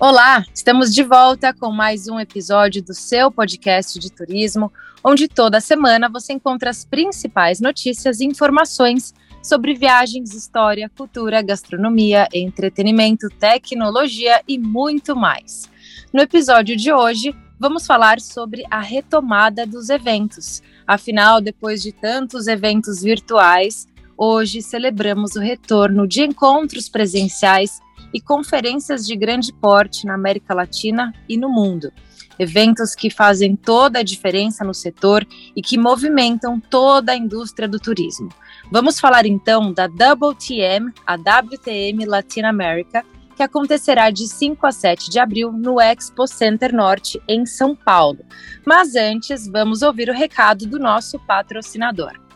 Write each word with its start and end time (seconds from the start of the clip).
Olá, 0.00 0.46
estamos 0.54 0.94
de 0.94 1.02
volta 1.02 1.52
com 1.52 1.72
mais 1.72 2.06
um 2.06 2.20
episódio 2.20 2.80
do 2.80 2.94
seu 2.94 3.32
podcast 3.32 3.98
de 3.98 4.12
turismo, 4.12 4.72
onde 5.02 5.26
toda 5.26 5.60
semana 5.60 6.08
você 6.08 6.34
encontra 6.34 6.70
as 6.70 6.84
principais 6.84 7.58
notícias 7.58 8.20
e 8.20 8.24
informações 8.24 9.12
sobre 9.42 9.74
viagens, 9.74 10.32
história, 10.34 10.88
cultura, 10.96 11.42
gastronomia, 11.42 12.28
entretenimento, 12.32 13.28
tecnologia 13.40 14.40
e 14.46 14.56
muito 14.56 15.16
mais. 15.16 15.68
No 16.12 16.20
episódio 16.20 16.76
de 16.76 16.92
hoje, 16.92 17.34
vamos 17.58 17.84
falar 17.84 18.20
sobre 18.20 18.62
a 18.70 18.80
retomada 18.80 19.66
dos 19.66 19.90
eventos. 19.90 20.62
Afinal, 20.86 21.40
depois 21.40 21.82
de 21.82 21.90
tantos 21.90 22.46
eventos 22.46 23.02
virtuais, 23.02 23.88
hoje 24.18 24.60
celebramos 24.60 25.36
o 25.36 25.40
retorno 25.40 26.06
de 26.06 26.24
encontros 26.24 26.88
presenciais 26.88 27.80
e 28.12 28.20
conferências 28.20 29.06
de 29.06 29.14
grande 29.14 29.52
porte 29.52 30.04
na 30.04 30.14
América 30.14 30.52
Latina 30.52 31.14
e 31.28 31.36
no 31.36 31.48
mundo. 31.48 31.92
Eventos 32.38 32.94
que 32.94 33.10
fazem 33.10 33.54
toda 33.54 34.00
a 34.00 34.02
diferença 34.02 34.64
no 34.64 34.74
setor 34.74 35.26
e 35.54 35.62
que 35.62 35.78
movimentam 35.78 36.60
toda 36.60 37.12
a 37.12 37.16
indústria 37.16 37.68
do 37.68 37.78
turismo. 37.78 38.28
Vamos 38.70 38.98
falar 38.98 39.26
então 39.26 39.72
da 39.72 39.86
WTM, 39.86 40.92
a 41.06 41.14
WTM 41.14 42.04
Latin 42.06 42.42
America, 42.42 43.04
que 43.36 43.42
acontecerá 43.42 44.10
de 44.10 44.26
5 44.26 44.66
a 44.66 44.72
7 44.72 45.10
de 45.10 45.18
abril 45.18 45.52
no 45.52 45.80
Expo 45.80 46.26
Center 46.26 46.74
Norte, 46.74 47.20
em 47.28 47.46
São 47.46 47.74
Paulo. 47.74 48.18
Mas 48.64 48.96
antes, 48.96 49.46
vamos 49.46 49.82
ouvir 49.82 50.08
o 50.08 50.14
recado 50.14 50.66
do 50.66 50.78
nosso 50.78 51.18
patrocinador. 51.20 52.27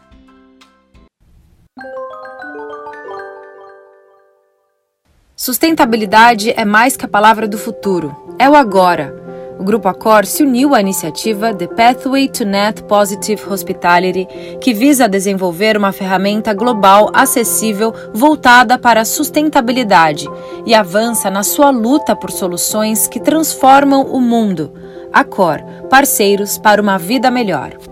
Sustentabilidade 5.34 6.52
é 6.56 6.64
mais 6.64 6.96
que 6.96 7.04
a 7.04 7.08
palavra 7.08 7.48
do 7.48 7.58
futuro, 7.58 8.14
é 8.38 8.48
o 8.48 8.54
agora. 8.54 9.20
O 9.58 9.64
Grupo 9.64 9.88
Accor 9.88 10.24
se 10.24 10.44
uniu 10.44 10.72
à 10.72 10.80
iniciativa 10.80 11.52
The 11.52 11.66
Pathway 11.66 12.28
to 12.28 12.44
Net 12.44 12.84
Positive 12.84 13.42
Hospitality, 13.48 14.28
que 14.60 14.72
visa 14.72 15.08
desenvolver 15.08 15.76
uma 15.76 15.90
ferramenta 15.90 16.54
global 16.54 17.10
acessível 17.12 17.92
voltada 18.14 18.78
para 18.78 19.00
a 19.00 19.04
sustentabilidade 19.04 20.28
e 20.64 20.76
avança 20.76 21.28
na 21.28 21.42
sua 21.42 21.70
luta 21.70 22.14
por 22.14 22.30
soluções 22.30 23.08
que 23.08 23.18
transformam 23.18 24.02
o 24.02 24.20
mundo. 24.20 24.72
Accor, 25.12 25.60
parceiros 25.90 26.56
para 26.56 26.80
uma 26.80 26.98
vida 26.98 27.32
melhor. 27.32 27.91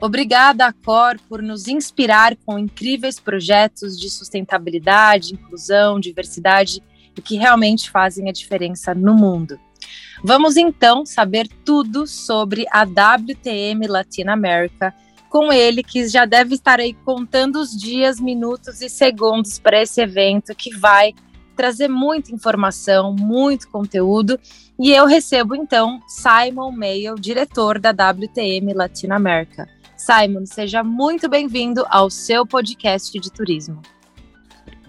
Obrigada, 0.00 0.72
Cor, 0.84 1.18
por 1.28 1.42
nos 1.42 1.66
inspirar 1.66 2.36
com 2.46 2.58
incríveis 2.58 3.18
projetos 3.18 3.98
de 3.98 4.08
sustentabilidade, 4.08 5.34
inclusão, 5.34 5.98
diversidade 5.98 6.80
e 7.16 7.20
que 7.20 7.36
realmente 7.36 7.90
fazem 7.90 8.28
a 8.28 8.32
diferença 8.32 8.94
no 8.94 9.14
mundo. 9.14 9.58
Vamos 10.22 10.56
então 10.56 11.04
saber 11.04 11.48
tudo 11.64 12.06
sobre 12.06 12.64
a 12.70 12.82
WTM 12.82 13.86
Latina 13.88 14.32
America 14.32 14.94
com 15.28 15.52
ele, 15.52 15.82
que 15.82 16.08
já 16.08 16.24
deve 16.24 16.54
estar 16.54 16.80
aí 16.80 16.94
contando 16.94 17.56
os 17.56 17.76
dias, 17.76 18.18
minutos 18.18 18.80
e 18.80 18.88
segundos 18.88 19.58
para 19.58 19.82
esse 19.82 20.00
evento 20.00 20.54
que 20.54 20.74
vai 20.76 21.12
trazer 21.54 21.88
muita 21.88 22.32
informação, 22.32 23.12
muito 23.12 23.68
conteúdo. 23.68 24.38
E 24.78 24.92
eu 24.92 25.06
recebo 25.06 25.56
então 25.56 26.00
Simon 26.06 26.70
Mayo, 26.70 27.16
diretor 27.16 27.80
da 27.80 27.90
WTM 27.90 28.72
Latina 28.74 29.16
America. 29.16 29.68
Simon, 29.98 30.46
seja 30.46 30.84
muito 30.84 31.28
bem-vindo 31.28 31.84
ao 31.90 32.08
seu 32.08 32.46
podcast 32.46 33.18
de 33.18 33.32
turismo. 33.32 33.82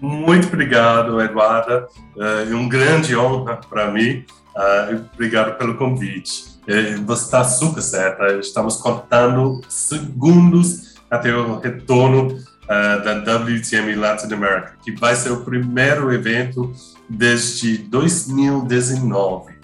Muito 0.00 0.46
obrigado, 0.46 1.20
Eduarda. 1.20 1.88
É 2.16 2.54
uma 2.54 2.68
grande 2.68 3.16
honra 3.16 3.56
para 3.56 3.90
mim. 3.90 4.24
É, 4.56 5.00
obrigado 5.12 5.58
pelo 5.58 5.76
convite. 5.76 6.44
É, 6.66 6.94
você 6.94 7.24
está 7.24 7.42
super 7.42 7.82
certa. 7.82 8.34
Estamos 8.38 8.76
contando 8.76 9.60
segundos 9.68 10.94
até 11.10 11.34
o 11.34 11.58
retorno 11.58 12.38
é, 12.68 13.00
da 13.00 13.36
WTM 13.36 13.96
Latin 13.96 14.32
America, 14.32 14.76
que 14.82 14.92
vai 14.92 15.16
ser 15.16 15.32
o 15.32 15.44
primeiro 15.44 16.12
evento 16.14 16.72
desde 17.08 17.78
2019. 17.78 19.58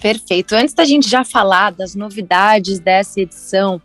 Perfeito. 0.00 0.54
Antes 0.54 0.74
da 0.74 0.86
gente 0.86 1.08
já 1.08 1.22
falar 1.22 1.70
das 1.70 1.94
novidades 1.94 2.78
dessa 2.78 3.20
edição, 3.20 3.80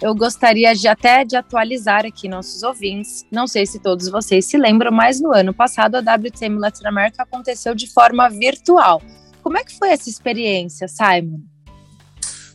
eu 0.00 0.14
gostaria 0.14 0.74
de 0.74 0.88
até 0.88 1.24
de 1.24 1.36
atualizar 1.36 2.04
aqui 2.04 2.28
nossos 2.28 2.62
ouvintes. 2.62 3.24
Não 3.30 3.46
sei 3.46 3.66
se 3.66 3.78
todos 3.78 4.08
vocês 4.08 4.44
se 4.46 4.56
lembram, 4.56 4.92
mas 4.92 5.20
no 5.20 5.32
ano 5.32 5.54
passado 5.54 5.96
a 5.96 6.00
WTM 6.00 6.58
Latinoamérica 6.58 7.22
aconteceu 7.22 7.74
de 7.74 7.92
forma 7.92 8.28
virtual. 8.28 9.00
Como 9.42 9.58
é 9.58 9.64
que 9.64 9.76
foi 9.78 9.90
essa 9.90 10.08
experiência, 10.08 10.88
Simon? 10.88 11.40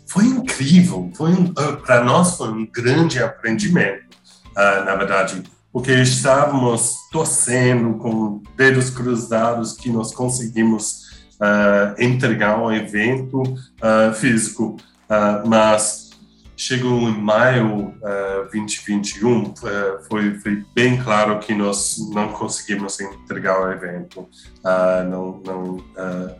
Foi 0.07 0.25
incrível. 0.25 1.11
Foi 1.15 1.31
um, 1.31 1.45
uh, 1.45 1.77
para 1.85 2.03
nós 2.03 2.35
foi 2.35 2.49
um 2.49 2.65
grande 2.65 3.21
aprendimento, 3.21 4.15
uh, 4.57 4.83
na 4.83 4.95
verdade, 4.95 5.43
porque 5.71 5.91
estávamos 5.91 6.95
torcendo 7.11 7.93
com 7.99 8.41
dedos 8.57 8.89
cruzados 8.89 9.73
que 9.73 9.91
nós 9.91 10.13
conseguimos 10.13 11.21
uh, 11.35 11.93
entregar 11.99 12.59
um 12.59 12.71
evento 12.71 13.43
físico, 14.15 14.77
mas 15.45 16.08
chegou 16.59 17.07
em 17.07 17.17
maio 17.17 17.95
uh, 18.01 18.51
2021, 18.51 19.43
uh, 19.43 19.53
foi, 20.09 20.37
foi, 20.39 20.65
bem 20.75 21.01
claro 21.01 21.39
que 21.39 21.55
nós 21.55 21.95
não 22.13 22.33
conseguimos 22.33 22.99
entregar 22.99 23.61
o 23.61 23.71
evento. 23.71 24.27
Uh, 24.59 25.09
não, 25.09 25.41
não, 25.45 25.75
uh, 25.77 26.35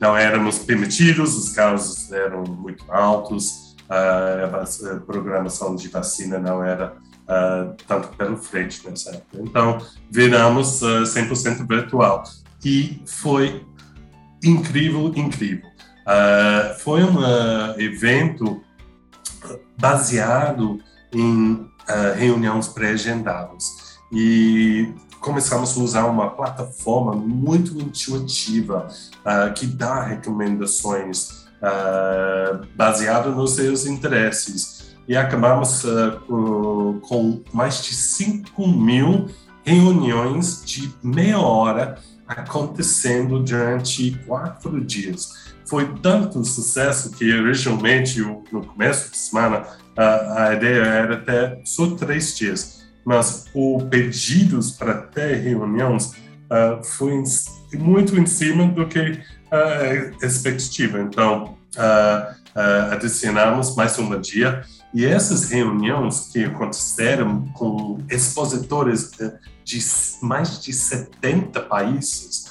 não 0.00 0.16
éramos 0.16 0.60
permitidos, 0.60 1.36
os 1.36 1.50
casos 1.52 2.10
eram 2.10 2.42
muito 2.42 2.90
altos, 2.90 3.76
uh, 3.90 4.94
a 4.94 5.00
programação 5.00 5.76
de 5.76 5.88
vacina 5.88 6.38
não 6.38 6.64
era 6.64 6.94
tanto 7.86 8.08
pelo 8.16 8.36
frente 8.36 8.84
nessa 8.88 9.10
época. 9.10 9.38
Então, 9.38 9.78
viramos 10.10 10.80
100% 10.80 11.64
virtual. 11.64 12.24
E 12.64 13.00
foi 13.06 13.64
incrível, 14.42 15.12
incrível. 15.14 15.70
foi 16.80 17.04
um 17.04 17.20
evento 17.78 18.60
baseado 19.78 20.78
em 21.12 21.52
uh, 21.52 21.68
reuniões 22.16 22.68
pré-agendadas. 22.68 23.98
E 24.12 24.92
começamos 25.20 25.76
a 25.76 25.80
usar 25.80 26.06
uma 26.06 26.30
plataforma 26.30 27.14
muito 27.14 27.78
intuitiva 27.78 28.88
uh, 29.20 29.52
que 29.54 29.66
dá 29.66 30.02
recomendações 30.02 31.46
uh, 31.60 32.66
baseado 32.74 33.34
nos 33.34 33.52
seus 33.52 33.86
interesses. 33.86 34.96
E 35.06 35.16
acabamos 35.16 35.84
uh, 35.84 37.00
com 37.02 37.42
mais 37.52 37.82
de 37.82 37.94
5 37.94 38.66
mil 38.66 39.26
reuniões 39.64 40.62
de 40.64 40.92
meia 41.02 41.38
hora 41.38 41.98
acontecendo 42.26 43.40
durante 43.40 44.12
quatro 44.26 44.82
dias 44.84 45.50
foi 45.70 45.94
tanto 46.02 46.44
sucesso 46.44 47.12
que 47.12 47.32
originalmente 47.32 48.20
no 48.20 48.66
começo 48.66 49.12
de 49.12 49.16
semana 49.16 49.64
a, 49.96 50.48
a 50.48 50.54
ideia 50.54 50.82
era 50.82 51.14
até 51.14 51.62
só 51.64 51.94
três 51.94 52.36
dias, 52.36 52.84
mas 53.04 53.46
o 53.54 53.78
pedidos 53.88 54.72
para 54.72 54.94
ter 54.94 55.36
reuniões 55.36 56.06
uh, 56.06 56.82
foi 56.82 57.22
muito 57.74 58.18
em 58.18 58.26
cima 58.26 58.66
do 58.66 58.88
que 58.88 59.22
a 60.20 60.26
expectativa. 60.26 61.00
Então 61.00 61.56
uh, 61.76 62.32
uh, 62.32 62.92
adicionamos 62.92 63.76
mais 63.76 63.96
um 63.96 64.20
dia 64.20 64.64
e 64.92 65.06
essas 65.06 65.50
reuniões 65.50 66.30
que 66.32 66.46
aconteceram 66.46 67.46
com 67.52 67.98
expositores 68.10 69.12
de 69.62 69.78
mais 70.20 70.60
de 70.60 70.72
70 70.72 71.60
países, 71.60 72.50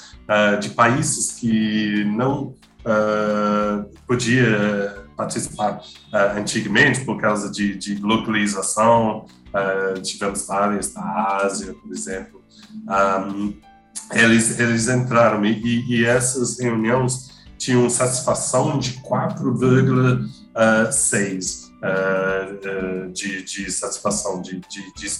de 0.58 0.70
países 0.70 1.32
que 1.32 2.02
não 2.04 2.54
uh, 2.84 3.90
podia 4.06 5.04
participar 5.16 5.78
uh, 5.78 6.38
antigamente 6.38 7.04
por 7.04 7.20
causa 7.20 7.50
de, 7.50 7.76
de 7.76 7.96
localização. 7.96 9.26
Uh, 9.48 10.00
tivemos 10.00 10.46
várias 10.46 10.92
da 10.92 11.40
Ásia, 11.42 11.74
por 11.74 11.92
exemplo. 11.92 12.42
Um, 12.88 13.54
eles, 14.12 14.58
eles 14.58 14.88
entraram 14.88 15.44
e, 15.44 15.84
e 15.88 16.04
essas 16.04 16.58
reuniões 16.58 17.30
tinham 17.60 17.88
satisfação 17.90 18.78
de 18.78 18.94
4,6 19.02 21.68
uh, 21.68 21.70
uh, 23.06 23.12
de, 23.12 23.44
de 23.44 23.70
satisfação, 23.70 24.40
de, 24.40 24.58
de, 24.60 24.94
de, 24.94 25.10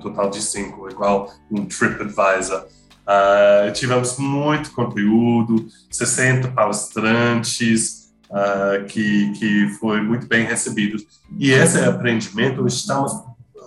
total 0.00 0.28
de 0.28 0.42
5, 0.42 0.90
igual 0.90 1.32
um 1.50 1.64
TripAdvisor. 1.64 2.66
Uh, 3.08 3.72
tivemos 3.72 4.18
muito 4.18 4.70
conteúdo, 4.72 5.66
60 5.90 6.48
palestrantes, 6.48 8.12
uh, 8.28 8.84
que, 8.84 9.32
que 9.32 9.68
foi 9.80 10.02
muito 10.02 10.26
bem 10.26 10.44
recebido. 10.44 11.02
E 11.38 11.50
esse 11.50 11.78
aprendimento 11.78 12.66
estamos 12.66 13.12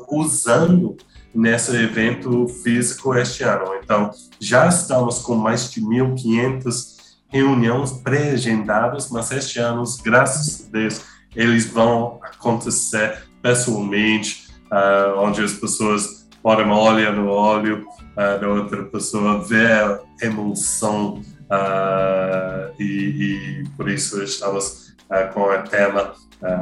usando 0.07 0.95
nesse 1.33 1.75
evento 1.75 2.47
físico 2.47 3.15
este 3.15 3.43
ano. 3.43 3.73
Então, 3.83 4.11
já 4.39 4.67
estamos 4.67 5.19
com 5.19 5.33
mais 5.33 5.71
de 5.71 5.81
1.500 5.81 7.01
reuniões 7.27 7.93
pré-agendadas, 7.93 9.09
mas 9.09 9.31
este 9.31 9.57
ano, 9.57 9.83
graças 10.03 10.67
a 10.67 10.71
Deus, 10.71 11.01
eles 11.35 11.65
vão 11.65 12.19
acontecer 12.21 13.23
pessoalmente, 13.41 14.49
uh, 14.65 15.19
onde 15.19 15.41
as 15.41 15.53
pessoas 15.53 16.27
podem 16.43 16.69
olhar 16.69 17.13
no 17.13 17.27
olho 17.27 17.87
uh, 18.11 18.39
da 18.39 18.47
outra 18.47 18.83
pessoa, 18.83 19.43
ver 19.43 19.71
a 19.71 19.99
emoção, 20.21 21.21
uh, 21.49 22.73
e, 22.79 22.83
e, 22.83 23.63
por 23.75 23.89
isso 23.89 24.21
estamos 24.23 24.91
com 25.33 25.41
o 25.41 25.63
tema 25.63 26.13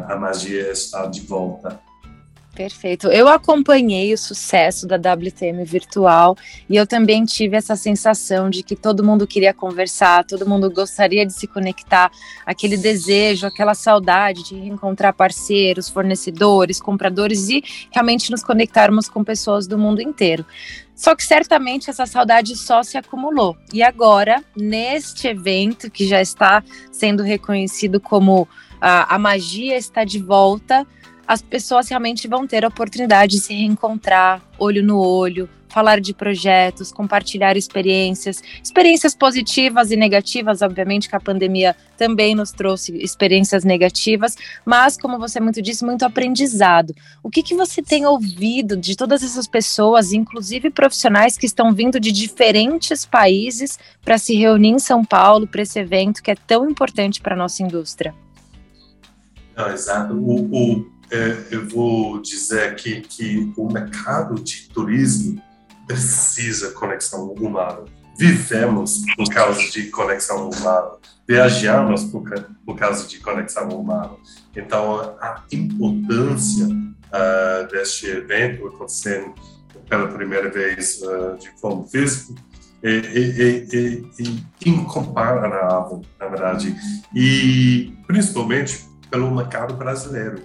A 0.07 0.15
Magia 0.15 0.71
está 0.71 1.05
de 1.05 1.21
volta. 1.21 1.79
Perfeito. 2.59 3.07
Eu 3.07 3.29
acompanhei 3.29 4.13
o 4.13 4.17
sucesso 4.17 4.85
da 4.85 4.97
WTM 4.97 5.63
virtual 5.63 6.35
e 6.69 6.75
eu 6.75 6.85
também 6.85 7.23
tive 7.23 7.55
essa 7.55 7.73
sensação 7.73 8.49
de 8.49 8.63
que 8.63 8.75
todo 8.75 9.01
mundo 9.01 9.25
queria 9.25 9.53
conversar, 9.53 10.25
todo 10.25 10.45
mundo 10.45 10.69
gostaria 10.69 11.25
de 11.25 11.31
se 11.31 11.47
conectar, 11.47 12.11
aquele 12.45 12.75
desejo, 12.75 13.47
aquela 13.47 13.73
saudade 13.73 14.43
de 14.43 14.55
reencontrar 14.55 15.13
parceiros, 15.13 15.87
fornecedores, 15.87 16.81
compradores 16.81 17.47
e 17.47 17.63
realmente 17.91 18.29
nos 18.29 18.43
conectarmos 18.43 19.07
com 19.07 19.23
pessoas 19.23 19.65
do 19.65 19.77
mundo 19.77 20.01
inteiro. 20.01 20.45
Só 20.99 21.15
que 21.15 21.23
certamente 21.23 21.89
essa 21.89 22.05
saudade 22.05 22.57
só 22.57 22.83
se 22.83 22.97
acumulou. 22.97 23.55
E 23.71 23.81
agora, 23.81 24.43
neste 24.53 25.29
evento 25.29 25.89
que 25.89 26.05
já 26.05 26.21
está 26.21 26.61
sendo 26.91 27.23
reconhecido 27.23 28.01
como 28.01 28.45
a, 28.81 29.15
a 29.15 29.17
magia 29.17 29.77
está 29.77 30.03
de 30.03 30.19
volta, 30.19 30.85
as 31.25 31.41
pessoas 31.41 31.87
realmente 31.87 32.27
vão 32.27 32.45
ter 32.45 32.65
a 32.65 32.67
oportunidade 32.67 33.37
de 33.37 33.41
se 33.41 33.53
reencontrar, 33.53 34.41
olho 34.57 34.83
no 34.83 34.99
olho, 34.99 35.49
falar 35.69 35.99
de 35.99 36.13
projetos, 36.13 36.91
compartilhar 36.91 37.55
experiências, 37.55 38.41
experiências 38.61 39.15
positivas 39.15 39.91
e 39.91 39.95
negativas, 39.95 40.61
obviamente 40.61 41.07
que 41.07 41.15
a 41.15 41.19
pandemia 41.19 41.75
também 41.97 42.35
nos 42.35 42.51
trouxe 42.51 42.97
experiências 42.97 43.63
negativas, 43.63 44.35
mas 44.65 44.97
como 44.97 45.19
você 45.19 45.39
muito 45.39 45.61
disse, 45.61 45.85
muito 45.85 46.03
aprendizado. 46.03 46.93
O 47.23 47.29
que, 47.29 47.43
que 47.43 47.55
você 47.55 47.81
tem 47.81 48.05
ouvido 48.05 48.75
de 48.75 48.95
todas 48.95 49.23
essas 49.23 49.47
pessoas, 49.47 50.11
inclusive 50.11 50.69
profissionais 50.69 51.37
que 51.37 51.45
estão 51.45 51.71
vindo 51.71 51.99
de 51.99 52.11
diferentes 52.11 53.05
países 53.05 53.77
para 54.03 54.17
se 54.17 54.35
reunir 54.35 54.69
em 54.69 54.79
São 54.79 55.05
Paulo 55.05 55.47
para 55.47 55.61
esse 55.61 55.79
evento 55.79 56.23
que 56.23 56.31
é 56.31 56.35
tão 56.35 56.69
importante 56.69 57.21
para 57.21 57.35
nossa 57.35 57.61
indústria? 57.61 58.13
Não, 59.55 59.69
exato. 59.69 60.13
O, 60.13 60.45
o 60.51 60.99
é, 61.11 61.47
eu 61.51 61.67
vou 61.67 62.21
dizer 62.21 62.69
aqui 62.69 63.01
que 63.01 63.51
o 63.57 63.71
mercado 63.71 64.35
de 64.35 64.69
turismo 64.69 65.41
precisa 65.89 66.71
conexão 66.71 67.31
humana. 67.33 67.83
Vivemos 68.15 69.03
por 69.15 69.27
causa 69.29 69.59
de 69.71 69.87
conexão 69.87 70.49
humana. 70.49 70.91
Viajamos 71.27 72.03
por, 72.03 72.23
por 72.65 72.77
causa 72.77 73.07
de 73.07 73.17
conexão 73.19 73.69
humana. 73.69 74.11
Então, 74.55 75.17
a 75.19 75.43
importância 75.51 76.67
uh, 76.67 77.67
deste 77.71 78.05
evento 78.05 78.67
acontecendo 78.67 79.33
pela 79.89 80.07
primeira 80.09 80.49
vez 80.49 81.01
uh, 81.01 81.37
de 81.39 81.49
forma 81.59 81.87
física 81.87 82.39
é, 82.83 82.91
é, 82.91 82.97
é, 82.97 83.97
é 84.19 84.69
incomparável, 84.69 86.01
na 86.19 86.27
verdade. 86.27 86.75
E, 87.15 87.93
principalmente, 88.05 88.87
pelo 89.09 89.33
mercado 89.35 89.73
brasileiro 89.73 90.39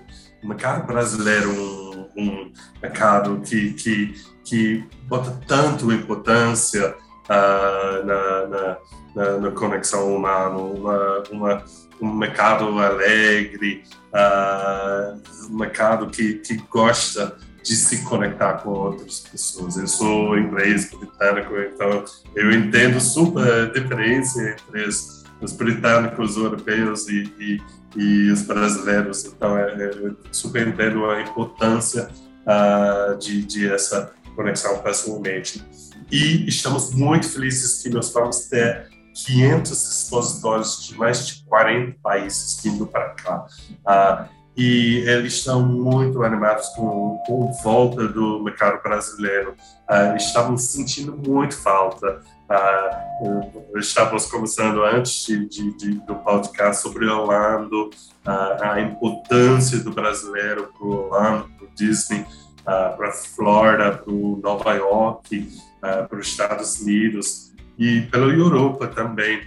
o 0.44 0.48
mercado 0.48 0.86
brasileiro 0.86 1.83
um, 2.16 2.52
mercado 2.82 3.40
que, 3.40 3.72
que, 3.72 4.14
que 4.44 4.84
bota 5.08 5.38
tanto 5.46 5.92
importância 5.92 6.94
uh, 7.28 8.06
na, 8.06 8.46
na, 8.46 8.78
na, 9.14 9.38
na, 9.38 9.50
conexão 9.50 10.14
humana, 10.14 10.56
uma, 10.56 11.22
uma, 11.30 11.64
um 12.00 12.12
mercado 12.14 12.78
alegre, 12.78 13.84
uh, 14.12 15.50
um 15.50 15.58
mercado 15.58 16.08
que, 16.08 16.34
que 16.34 16.56
gosta 16.70 17.36
de 17.62 17.74
se 17.74 18.04
conectar 18.04 18.54
com 18.58 18.70
outras 18.70 19.20
pessoas. 19.20 19.76
Eu 19.76 19.86
sou 19.86 20.38
inglês, 20.38 20.90
britânico, 20.90 21.54
então 21.58 22.04
eu 22.34 22.52
entendo 22.52 23.00
super 23.00 23.42
a 23.42 23.66
diferença 23.66 24.40
entre 24.50 24.86
os, 24.86 25.24
os 25.40 25.52
britânicos, 25.52 26.36
europeus 26.36 27.08
e, 27.08 27.32
e 27.40 27.62
e 27.96 28.30
os 28.30 28.42
brasileiros. 28.42 29.24
Então, 29.24 29.56
é, 29.56 29.72
é, 29.72 29.90
super 30.32 30.66
entendo 30.66 31.04
a 31.06 31.20
importância 31.22 32.08
uh, 32.44 33.16
de, 33.18 33.44
de 33.44 33.72
essa 33.72 34.12
conexão 34.34 34.78
pessoalmente. 34.78 35.64
E 36.10 36.46
estamos 36.48 36.94
muito 36.94 37.28
felizes 37.28 37.82
que 37.82 37.88
nós 37.88 38.12
vamos 38.12 38.46
ter 38.46 38.88
500 39.14 39.70
expositores 39.70 40.84
de 40.84 40.98
mais 40.98 41.26
de 41.26 41.44
40 41.44 41.98
países 42.02 42.60
vindo 42.62 42.86
para 42.86 43.10
cá. 43.10 43.46
Uh, 43.86 44.43
e 44.56 45.04
eles 45.06 45.34
estão 45.34 45.62
muito 45.62 46.22
animados 46.22 46.68
com, 46.70 47.22
com 47.26 47.52
volta 47.62 48.06
do 48.08 48.42
mercado 48.42 48.82
brasileiro. 48.82 49.54
Uh, 49.90 50.16
estavam 50.16 50.56
sentindo 50.56 51.16
muito 51.16 51.56
falta 51.56 52.22
Uh, 52.44 53.78
estávamos 53.78 54.26
conversando 54.26 54.84
antes 54.84 55.24
de, 55.24 55.48
de, 55.48 55.76
de, 55.78 55.90
do 56.00 56.14
podcast 56.16 56.82
sobre 56.82 57.06
Orlando, 57.06 57.88
uh, 58.26 58.62
a 58.62 58.80
importância 58.80 59.78
do 59.78 59.90
brasileiro 59.90 60.70
para 60.76 60.86
o 60.86 60.90
Orlando, 60.90 61.48
para 61.56 61.66
o 61.66 61.70
Disney, 61.74 62.26
para 62.64 63.08
a 63.08 63.12
Flórida, 63.12 63.92
para 63.92 64.12
Nova 64.12 64.74
York, 64.74 65.48
para 65.80 66.18
os 66.18 66.26
Estados 66.26 66.80
Unidos 66.80 67.52
e 67.78 68.02
pela 68.02 68.32
Europa 68.32 68.86
também. 68.86 69.42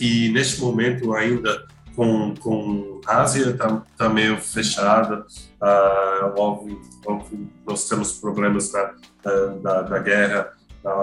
E 0.00 0.28
neste 0.30 0.60
momento 0.60 1.14
ainda 1.14 1.66
com, 1.94 2.34
com 2.36 3.00
Ásia 3.06 3.50
está 3.50 3.82
tá 3.96 4.08
meio 4.08 4.38
fechada, 4.38 5.26
uh, 5.60 7.24
nós 7.66 7.88
temos 7.88 8.12
problemas 8.12 8.70
da, 8.72 8.94
da, 9.62 9.82
da 9.82 9.98
guerra 9.98 10.52
na, 10.82 10.94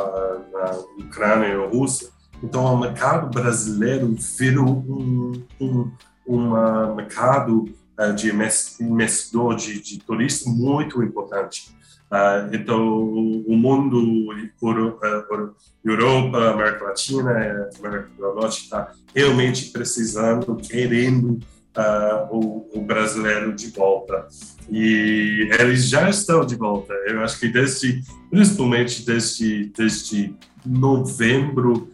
na 0.52 0.72
Ucrânia 1.00 1.48
e 1.48 1.68
Rússia. 1.68 2.10
Então, 2.42 2.66
o 2.66 2.80
mercado 2.80 3.30
brasileiro 3.30 4.16
virou 4.38 4.68
um, 4.68 5.44
um, 5.60 5.92
um 6.28 6.96
mercado 6.96 7.66
uh, 8.00 8.14
de 8.14 8.32
investidor, 8.80 9.56
de, 9.56 9.82
de 9.82 10.00
turista 10.00 10.50
muito 10.50 11.04
importante. 11.04 11.78
Uh, 12.12 12.56
então, 12.56 13.04
o 13.04 13.56
mundo, 13.56 14.32
uh, 14.32 15.56
Europa, 15.86 16.50
América 16.50 16.86
Latina, 16.86 17.70
América 17.78 18.10
do 18.18 18.34
Norte 18.34 18.64
está 18.64 18.92
realmente 19.16 19.66
precisando, 19.66 20.56
querendo 20.56 21.40
uh, 21.78 22.36
o, 22.36 22.70
o, 22.74 22.82
brasileiro 22.82 23.54
de 23.54 23.70
volta. 23.70 24.28
E 24.70 25.50
eles 25.60 25.88
já 25.88 26.10
estão 26.10 26.44
de 26.44 26.56
volta. 26.56 26.94
Eu 27.08 27.22
acho 27.22 27.40
que 27.40 27.48
desde, 27.48 28.02
principalmente 28.32 29.06
desde, 29.06 29.72
desde 29.76 30.36
novembro 30.66 31.90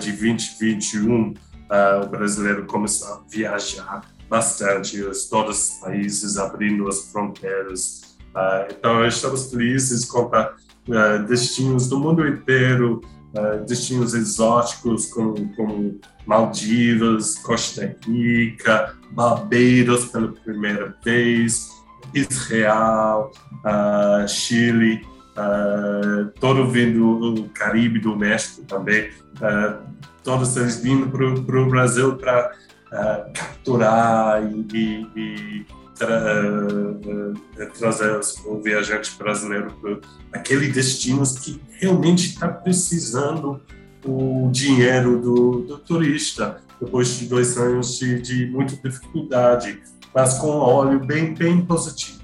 de 0.00 0.10
2021, 0.10 1.30
uh, 1.70 2.04
o 2.04 2.08
brasileiro 2.08 2.66
começou 2.66 3.14
a 3.14 3.22
viajar 3.30 4.02
bastante, 4.28 5.00
os, 5.02 5.28
todos 5.28 5.70
os 5.70 5.80
países 5.80 6.36
abrindo 6.36 6.88
as 6.88 7.10
fronteiras. 7.10 8.09
Então, 8.70 9.04
estamos 9.06 9.50
felizes 9.50 10.04
com 10.04 10.30
destinos 11.26 11.88
do 11.88 11.98
mundo 11.98 12.26
inteiro 12.26 13.00
uh, 13.34 13.64
destinos 13.64 14.14
exóticos 14.14 15.06
como, 15.06 15.54
como 15.54 16.00
Maldivas, 16.26 17.36
Costa 17.38 17.96
Rica, 18.06 18.94
Barbados 19.12 20.06
pela 20.06 20.28
primeira 20.32 20.96
vez, 21.04 21.70
Israel, 22.14 23.30
Chile, 24.28 25.06
todo 26.38 26.68
vindo 26.68 27.32
do 27.32 27.44
Caribe, 27.50 27.98
do 27.98 28.16
México 28.16 28.62
também, 28.66 29.10
todos 30.22 30.56
eles 30.56 30.78
vindo 30.78 31.08
para 31.08 31.60
o 31.60 31.66
Brasil 31.68 32.16
para 32.16 32.52
capturar 33.32 34.42
e, 34.42 34.66
e, 34.74 35.06
e 35.16 35.66
tra 35.94 37.66
trazer 37.78 38.20
o 38.46 38.60
viajante 38.60 39.16
brasileiro 39.18 39.70
para 39.80 40.40
aquele 40.40 40.68
destino 40.68 41.22
que 41.34 41.60
realmente 41.78 42.28
está 42.28 42.48
precisando 42.48 43.60
o 44.04 44.48
dinheiro 44.50 45.20
do, 45.20 45.60
do 45.60 45.78
turista. 45.78 46.62
depois 46.80 47.18
de 47.18 47.26
dois 47.26 47.56
anos 47.58 47.98
de, 47.98 48.20
de 48.20 48.46
muita 48.46 48.76
dificuldade, 48.76 49.78
mas 50.14 50.38
com 50.38 50.48
óleo 50.48 50.98
bem, 51.00 51.34
bem 51.34 51.64
positivo. 51.64 52.18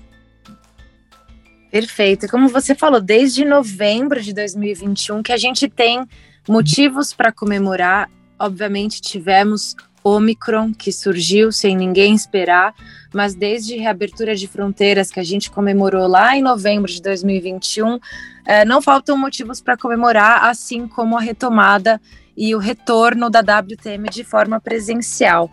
Perfeito. 1.70 2.26
Como 2.28 2.49
você 2.49 2.75
falou, 2.75 3.00
desde 3.00 3.44
novembro 3.44 4.23
de 4.23 4.32
2021 4.32 5.23
que 5.23 5.32
a 5.32 5.37
gente 5.37 5.68
tem 5.68 6.06
motivos 6.49 7.12
para 7.12 7.30
comemorar. 7.30 8.11
Obviamente 8.38 9.00
tivemos 9.00 9.75
Omicron, 10.08 10.72
que 10.72 10.92
surgiu 10.92 11.50
sem 11.50 11.76
ninguém 11.76 12.14
esperar, 12.14 12.72
mas 13.12 13.34
desde 13.34 13.76
reabertura 13.76 14.36
de 14.36 14.46
fronteiras 14.46 15.10
que 15.10 15.18
a 15.18 15.25
gente 15.25 15.50
comemorou 15.50 16.06
lá 16.06 16.36
em 16.36 16.42
novembro 16.42 16.90
de 16.90 17.02
2021, 17.02 17.98
eh, 18.46 18.64
não 18.64 18.80
faltam 18.80 19.16
motivos 19.16 19.60
para 19.60 19.76
comemorar, 19.76 20.44
assim 20.44 20.86
como 20.86 21.18
a 21.18 21.20
retomada 21.20 22.00
e 22.36 22.54
o 22.54 22.58
retorno 22.58 23.28
da 23.28 23.40
WTM 23.40 24.08
de 24.08 24.22
forma 24.22 24.60
presencial. 24.60 25.50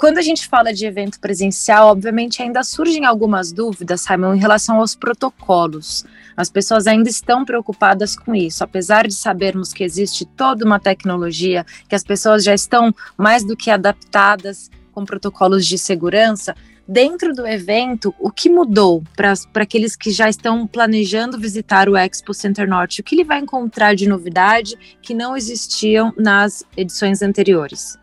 Quando 0.00 0.16
a 0.16 0.22
gente 0.22 0.48
fala 0.48 0.72
de 0.72 0.86
evento 0.86 1.20
presencial, 1.20 1.88
obviamente 1.88 2.42
ainda 2.42 2.64
surgem 2.64 3.04
algumas 3.04 3.52
dúvidas, 3.52 4.00
Simon, 4.00 4.34
em 4.34 4.38
relação 4.38 4.78
aos 4.80 4.94
protocolos. 4.94 6.06
As 6.34 6.48
pessoas 6.48 6.86
ainda 6.86 7.10
estão 7.10 7.44
preocupadas 7.44 8.16
com 8.16 8.34
isso, 8.34 8.64
apesar 8.64 9.06
de 9.06 9.12
sabermos 9.12 9.74
que 9.74 9.84
existe 9.84 10.24
toda 10.24 10.64
uma 10.64 10.80
tecnologia, 10.80 11.66
que 11.86 11.94
as 11.94 12.02
pessoas 12.02 12.42
já 12.42 12.54
estão 12.54 12.94
mais 13.14 13.44
do 13.44 13.54
que 13.54 13.70
adaptadas 13.70 14.70
com 14.90 15.04
protocolos 15.04 15.66
de 15.66 15.76
segurança. 15.76 16.56
Dentro 16.88 17.34
do 17.34 17.46
evento, 17.46 18.14
o 18.18 18.30
que 18.30 18.48
mudou 18.48 19.04
para 19.14 19.34
aqueles 19.56 19.94
que 19.94 20.10
já 20.10 20.30
estão 20.30 20.66
planejando 20.66 21.38
visitar 21.38 21.90
o 21.90 21.96
Expo 21.96 22.32
Center 22.32 22.66
Norte? 22.66 23.02
O 23.02 23.04
que 23.04 23.14
ele 23.14 23.22
vai 23.22 23.38
encontrar 23.38 23.94
de 23.94 24.08
novidade 24.08 24.78
que 25.02 25.12
não 25.12 25.36
existiam 25.36 26.10
nas 26.16 26.64
edições 26.74 27.20
anteriores? 27.20 27.99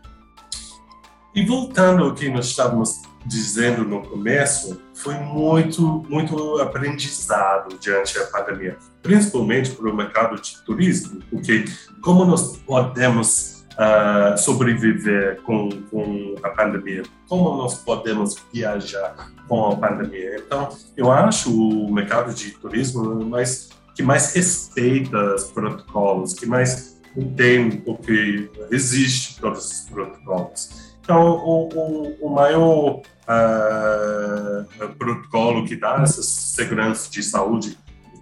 E 1.38 1.46
voltando 1.46 2.02
ao 2.02 2.14
que 2.14 2.28
nós 2.28 2.46
estávamos 2.46 3.00
dizendo 3.24 3.84
no 3.84 4.02
começo, 4.02 4.82
foi 4.92 5.14
muito, 5.14 6.04
muito 6.08 6.58
aprendizado 6.60 7.78
diante 7.78 8.18
da 8.18 8.26
pandemia, 8.26 8.76
principalmente 9.04 9.70
para 9.70 9.88
o 9.88 9.94
mercado 9.94 10.42
de 10.42 10.60
turismo, 10.64 11.20
porque 11.30 11.64
como 12.02 12.24
nós 12.24 12.56
podemos 12.56 13.64
uh, 13.74 14.36
sobreviver 14.36 15.40
com, 15.42 15.68
com 15.88 16.34
a 16.42 16.48
pandemia, 16.48 17.04
como 17.28 17.56
nós 17.56 17.84
podemos 17.84 18.34
viajar 18.52 19.30
com 19.46 19.66
a 19.66 19.76
pandemia. 19.76 20.42
Então, 20.44 20.70
eu 20.96 21.12
acho 21.12 21.56
o 21.56 21.88
mercado 21.94 22.34
de 22.34 22.50
turismo 22.50 23.24
mais 23.24 23.68
que 23.94 24.02
mais 24.02 24.34
respeita 24.34 25.36
os 25.36 25.44
protocolos, 25.44 26.34
que 26.34 26.46
mais 26.46 27.00
entende 27.16 27.76
porque 27.76 28.50
existe 28.72 29.40
todos 29.40 29.70
os 29.70 29.80
protocolos. 29.88 30.87
Então, 31.08 31.26
o, 31.26 31.68
o, 31.72 32.26
o 32.26 32.28
maior 32.28 33.00
uh, 33.00 34.88
protocolo 34.98 35.64
que 35.64 35.74
dá 35.74 36.02
essa 36.02 36.22
segurança 36.22 37.10
de 37.10 37.22
saúde 37.22 37.78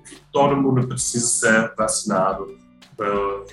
que 0.08 0.20
todo 0.30 0.56
mundo 0.56 0.86
precisa 0.86 1.26
ser 1.26 1.74
vacinado 1.76 2.56
para 2.96 3.08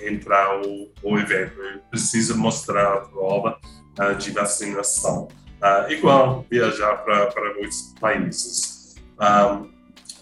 entrar 0.08 0.60
o, 0.60 0.88
o 1.02 1.18
evento. 1.18 1.60
Precisa 1.90 2.36
mostrar 2.36 2.92
a 2.92 3.00
prova 3.00 3.58
uh, 3.98 4.14
de 4.14 4.30
vacinação. 4.30 5.26
Uh, 5.60 5.90
igual 5.90 6.46
viajar 6.48 6.98
para 6.98 7.54
muitos 7.54 7.92
países. 8.00 8.94
Um, 9.20 9.68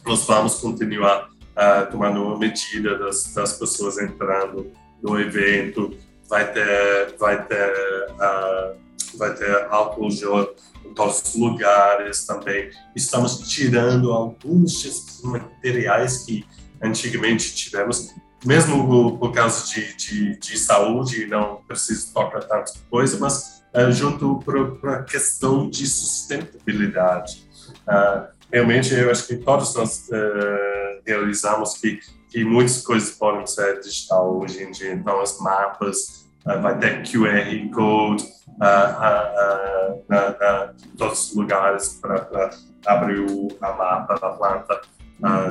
nós 0.07 0.25
vamos 0.26 0.54
continuar 0.54 1.28
uh, 1.28 1.90
tomando 1.90 2.38
medida 2.38 2.97
das, 2.97 3.35
das 3.35 3.59
pessoas 3.59 3.99
entrando 3.99 4.73
no 5.02 5.21
evento. 5.21 5.95
Vai 6.31 6.50
ter, 6.50 7.14
vai 7.19 7.45
ter 7.45 7.75
uh, 8.12 8.82
vai 9.16 9.35
ter 9.35 9.66
álcool 9.71 10.11
gel 10.11 10.54
em 10.85 10.95
todos 10.95 11.23
os 11.23 11.35
lugares 11.35 12.25
também. 12.26 12.71
Estamos 12.95 13.38
tirando 13.49 14.12
alguns 14.12 14.83
desses 14.83 15.23
materiais 15.23 16.19
que 16.19 16.45
antigamente 16.83 17.54
tivemos, 17.54 18.14
mesmo 18.45 19.19
por 19.19 19.33
causa 19.33 19.66
de, 19.66 19.97
de, 19.97 20.38
de 20.38 20.59
saúde, 20.59 21.26
não 21.26 21.62
preciso 21.66 22.12
tocar 22.12 22.40
tanta 22.40 22.73
coisa, 22.90 23.19
mas 23.19 23.62
uh, 23.75 23.92
junto 23.92 24.40
para 24.81 24.97
a 24.97 25.02
questão 25.02 25.69
de 25.71 25.87
sustentabilidade. 25.87 27.49
Uh, 27.87 28.26
realmente, 28.52 28.95
eu 28.95 29.11
acho 29.11 29.26
que 29.26 29.37
todos 29.37 29.75
nós 29.75 30.09
uh, 30.09 31.02
realizamos 31.07 31.75
que, 31.75 32.00
que 32.28 32.45
muitas 32.45 32.83
coisas 32.83 33.11
podem 33.11 33.47
ser 33.47 33.81
digital 33.81 34.38
hoje 34.38 34.62
em 34.62 34.71
dia, 34.71 34.92
então 34.92 35.21
as 35.21 35.38
mapas, 35.38 36.22
vai 36.44 36.78
ter 36.78 37.02
QR 37.02 37.70
Code, 37.70 38.25
uh, 38.49 38.92
uh, 38.99 40.02
uh, 40.11 40.75
em 40.84 40.96
todos 40.96 41.30
os 41.30 41.37
lugares 41.37 42.00
para 42.00 42.50
abrir 42.87 43.20
o, 43.20 43.49
a 43.61 43.72
mapa 43.72 44.14
da 44.14 44.30
planta 44.30 44.80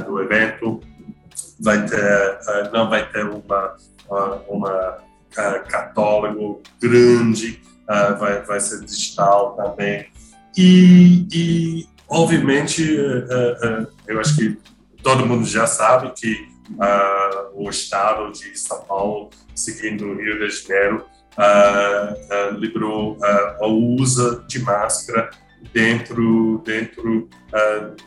do 0.06 0.22
evento. 0.22 0.82
Vai 1.62 1.86
ter, 1.86 2.40
não 2.74 2.90
vai 2.90 3.08
ter 3.10 3.26
uma, 3.26 3.76
uma 4.50 4.98
catálogo 5.70 6.62
grande, 6.82 7.62
vai, 8.20 8.42
vai 8.42 8.60
ser 8.60 8.84
digital 8.84 9.56
também. 9.56 10.08
E, 10.58 11.28
e 11.32 11.88
obviamente, 12.10 12.84
eu 14.08 14.20
acho 14.20 14.36
que 14.36 14.60
todo 15.02 15.26
mundo 15.26 15.46
já 15.46 15.66
sabe 15.66 16.12
que 16.12 16.51
o 17.54 17.70
estado 17.70 18.32
de 18.32 18.58
São 18.58 18.82
Paulo, 18.84 19.30
seguindo 19.56 20.06
o 20.06 20.16
Rio 20.16 20.40
de 20.40 20.50
Janeiro, 20.50 21.06
uh, 21.38 22.54
uh, 22.54 22.58
liberou 22.58 23.18
uh, 23.18 23.66
o 23.66 23.96
uso 24.02 24.44
de 24.48 24.60
máscara 24.64 25.30
dentro 25.74 26.62
dentro 26.66 27.30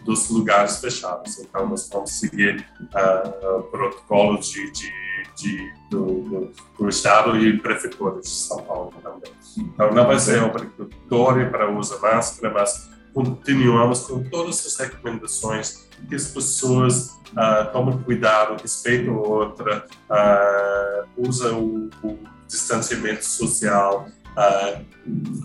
dos 0.04 0.28
lugares 0.28 0.80
fechados. 0.80 1.38
Então, 1.38 1.68
nós 1.68 1.88
vamos 1.88 2.11
seguir 2.18 2.66
protocolos 3.71 4.50
de, 4.50 4.71
de, 4.73 4.92
de 5.37 5.73
do, 5.88 6.04
do, 6.04 6.52
do, 6.76 6.88
Estado 6.88 7.38
e 7.38 7.56
prefeitura 7.59 8.21
de 8.21 8.28
São 8.28 8.61
Paulo 8.64 8.92
também. 9.00 9.33
Então, 9.56 9.94
não 9.94 10.04
vai 10.04 10.18
ser 10.18 10.42
obrigatório 10.42 11.49
para 11.50 11.71
usar 11.71 12.00
máscara, 12.00 12.52
mas 12.52 12.90
continuamos 13.14 14.00
com 14.00 14.25
todas 14.25 14.66
as 14.66 14.76
recomendações 14.76 15.88
que 16.08 16.14
as 16.14 16.28
pessoas 16.28 17.18
uh, 17.32 17.73
tomem 17.73 17.99
cuidado, 17.99 18.61
respeitem 18.61 19.08
a 19.08 19.12
outra, 19.12 19.87
uh, 20.11 21.28
usam 21.28 21.61
o, 21.61 21.90
o 22.06 22.18
distanciamento 22.46 23.25
social, 23.25 24.08
uh, 24.30 24.84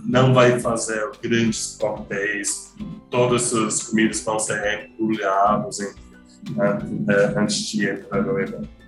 não 0.06 0.34
vai 0.34 0.60
fazer 0.60 1.10
grandes 1.22 1.78
coquetéis, 1.80 2.76
todas 3.10 3.54
as 3.54 3.84
comidas 3.84 4.22
vão 4.22 4.40
ser 4.40 4.90
embrulhadas 4.92 5.80
antes 7.36 7.70
de 7.70 7.90
entrar 7.90 8.22
no 8.22 8.40
evento. 8.40 8.80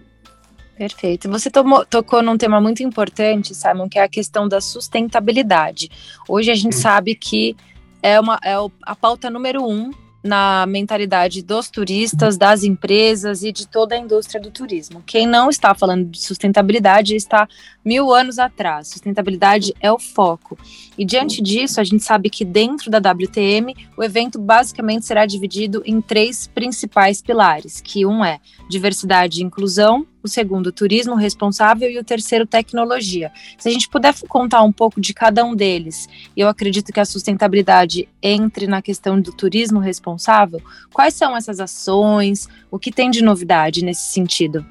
Perfeito. 0.77 1.29
Você 1.29 1.51
tomou, 1.51 1.85
tocou 1.85 2.23
num 2.23 2.37
tema 2.37 2.59
muito 2.59 2.81
importante, 2.81 3.53
Simon, 3.53 3.87
que 3.87 3.99
é 3.99 4.03
a 4.03 4.09
questão 4.09 4.47
da 4.47 4.59
sustentabilidade. 4.59 5.91
Hoje 6.27 6.49
a 6.49 6.55
gente 6.55 6.75
sabe 6.75 7.13
que 7.13 7.55
é, 8.01 8.19
uma, 8.19 8.39
é 8.43 8.55
a 8.83 8.95
pauta 8.95 9.29
número 9.29 9.63
um 9.63 9.91
na 10.23 10.65
mentalidade 10.67 11.41
dos 11.41 11.69
turistas, 11.69 12.37
das 12.37 12.63
empresas 12.63 13.43
e 13.43 13.51
de 13.51 13.67
toda 13.67 13.95
a 13.95 13.97
indústria 13.97 14.39
do 14.39 14.51
turismo. 14.51 15.01
Quem 15.05 15.25
não 15.25 15.49
está 15.49 15.73
falando 15.73 16.05
de 16.05 16.21
sustentabilidade 16.21 17.15
está 17.15 17.47
mil 17.83 18.13
anos 18.13 18.37
atrás. 18.37 18.87
Sustentabilidade 18.89 19.73
é 19.79 19.91
o 19.91 19.97
foco. 19.99 20.57
E 20.97 21.03
diante 21.03 21.41
disso, 21.41 21.81
a 21.81 21.83
gente 21.83 22.03
sabe 22.03 22.29
que 22.29 22.45
dentro 22.45 22.91
da 22.91 22.99
WTM, 22.99 23.75
o 23.97 24.03
evento 24.03 24.39
basicamente 24.39 25.05
será 25.05 25.25
dividido 25.25 25.81
em 25.85 25.99
três 26.01 26.47
principais 26.47 27.21
pilares, 27.21 27.81
que 27.81 28.05
um 28.05 28.23
é 28.23 28.39
diversidade 28.69 29.39
e 29.41 29.43
inclusão, 29.43 30.05
o 30.23 30.27
segundo, 30.27 30.71
turismo 30.71 31.15
responsável 31.15 31.89
e 31.89 31.97
o 31.97 32.03
terceiro, 32.03 32.45
tecnologia. 32.45 33.31
Se 33.57 33.69
a 33.69 33.71
gente 33.71 33.89
puder 33.89 34.13
contar 34.27 34.61
um 34.63 34.71
pouco 34.71 34.99
de 34.99 35.13
cada 35.13 35.43
um 35.43 35.55
deles, 35.55 36.07
eu 36.35 36.47
acredito 36.47 36.91
que 36.91 36.99
a 36.99 37.05
sustentabilidade 37.05 38.07
entre 38.21 38.67
na 38.67 38.81
questão 38.81 39.19
do 39.19 39.31
turismo 39.31 39.79
responsável. 39.79 40.61
Quais 40.93 41.13
são 41.13 41.35
essas 41.35 41.59
ações? 41.59 42.47
O 42.69 42.77
que 42.77 42.91
tem 42.91 43.09
de 43.09 43.23
novidade 43.23 43.83
nesse 43.83 44.11
sentido? 44.11 44.65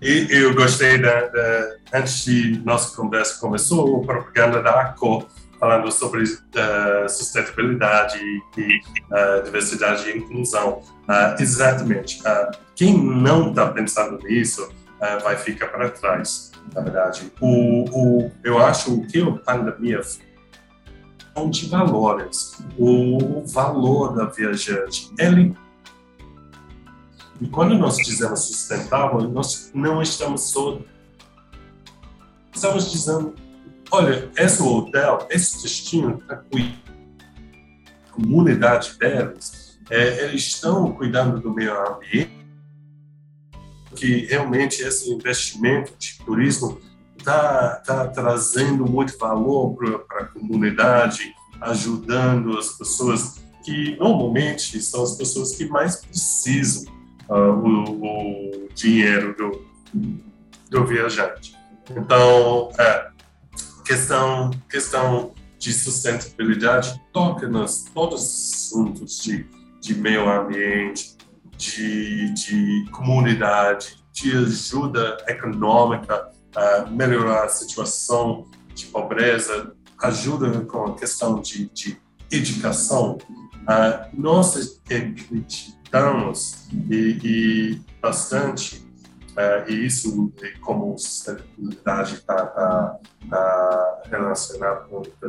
Eu 0.00 0.54
gostei 0.54 0.98
da, 0.98 1.28
da 1.28 1.76
antes 1.92 2.24
de 2.24 2.60
nossa 2.64 2.96
conversa 2.96 3.38
começou, 3.38 4.02
a 4.02 4.06
propaganda 4.06 4.62
da 4.62 4.80
ACO 4.80 5.26
falando 5.62 5.92
sobre 5.92 6.24
uh, 6.24 7.08
sustentabilidade 7.08 8.18
e 8.18 8.80
uh, 8.80 9.44
diversidade 9.44 10.10
e 10.10 10.18
inclusão. 10.18 10.82
Uh, 11.08 11.40
exatamente. 11.40 12.20
quem 12.74 12.98
não 12.98 13.50
está 13.50 13.68
pensando 13.68 14.18
nisso 14.26 14.68
vai 15.22 15.36
ficar 15.36 15.68
para 15.68 15.90
trás, 15.90 16.50
na 16.74 16.80
verdade. 16.80 17.32
O, 17.40 17.84
o, 17.90 18.32
eu 18.44 18.58
acho 18.58 19.02
que 19.02 19.20
a 19.20 19.32
pandemia 19.32 20.00
são 20.02 21.50
de 21.50 21.68
valores. 21.68 22.58
O 22.76 23.44
valor 23.46 24.14
da 24.16 24.26
viajante, 24.26 25.12
ele 25.18 25.56
e 27.40 27.48
quando 27.48 27.76
nós 27.76 27.96
dizemos 27.96 28.46
sustentável, 28.46 29.20
nós 29.28 29.70
não 29.74 30.00
estamos 30.00 30.42
só 30.42 30.78
estamos 32.52 32.92
dizendo 32.92 33.34
olha, 33.92 34.30
esse 34.36 34.62
hotel, 34.62 35.28
esse 35.30 35.62
destino 35.62 36.18
está 36.18 36.36
cuidando 36.36 36.82
da 36.82 38.10
comunidade 38.10 38.98
deles, 38.98 39.78
é, 39.90 40.24
eles 40.24 40.46
estão 40.46 40.92
cuidando 40.92 41.38
do 41.38 41.52
meio 41.52 41.72
ambiente, 41.86 42.32
que 43.94 44.24
realmente 44.26 44.82
esse 44.82 45.12
investimento 45.12 45.92
de 45.98 46.18
turismo 46.24 46.80
está 47.18 47.76
tá 47.86 48.08
trazendo 48.08 48.86
muito 48.86 49.16
valor 49.18 49.76
para 49.76 50.20
a 50.20 50.24
comunidade, 50.24 51.34
ajudando 51.60 52.58
as 52.58 52.70
pessoas 52.70 53.42
que 53.62 53.96
normalmente 53.98 54.80
são 54.80 55.04
as 55.04 55.14
pessoas 55.16 55.54
que 55.54 55.66
mais 55.66 55.96
precisam 55.96 56.92
uh, 57.28 57.34
o, 57.34 58.64
o, 58.64 58.68
dinheiro 58.74 59.36
do, 59.36 59.64
do 60.70 60.86
viajante. 60.86 61.54
Então, 61.90 62.70
é, 62.78 63.11
questão, 63.84 64.50
questão 64.68 65.32
de 65.58 65.72
sustentabilidade 65.72 67.00
toca 67.12 67.46
nos 67.46 67.84
todos 67.94 68.22
os 68.22 68.52
assuntos 68.52 69.18
de, 69.18 69.46
de 69.80 69.94
meio 69.94 70.28
ambiente, 70.28 71.16
de, 71.56 72.32
de 72.34 72.90
comunidade, 72.90 73.96
de 74.12 74.36
ajuda 74.36 75.18
econômica, 75.28 76.30
uh, 76.56 76.90
melhorar 76.90 77.44
a 77.44 77.48
situação 77.48 78.46
de 78.74 78.86
pobreza, 78.86 79.72
ajuda 80.02 80.64
com 80.64 80.86
a 80.86 80.94
questão 80.96 81.40
de, 81.40 81.68
de 81.70 81.96
educação. 82.30 83.18
Uh, 83.62 84.10
nós 84.12 84.80
acreditamos 84.84 86.66
e, 86.90 87.18
e 87.22 87.80
bastante, 88.00 88.81
uh, 89.32 89.70
e 89.70 89.86
isso 89.86 90.32
como 90.60 90.96
sustentabilidade 90.98 92.14
está 92.14 92.46
tá, 92.46 92.98
tá 93.28 94.02
relacionado 94.10 94.88
com 94.88 95.02
a 95.22 95.28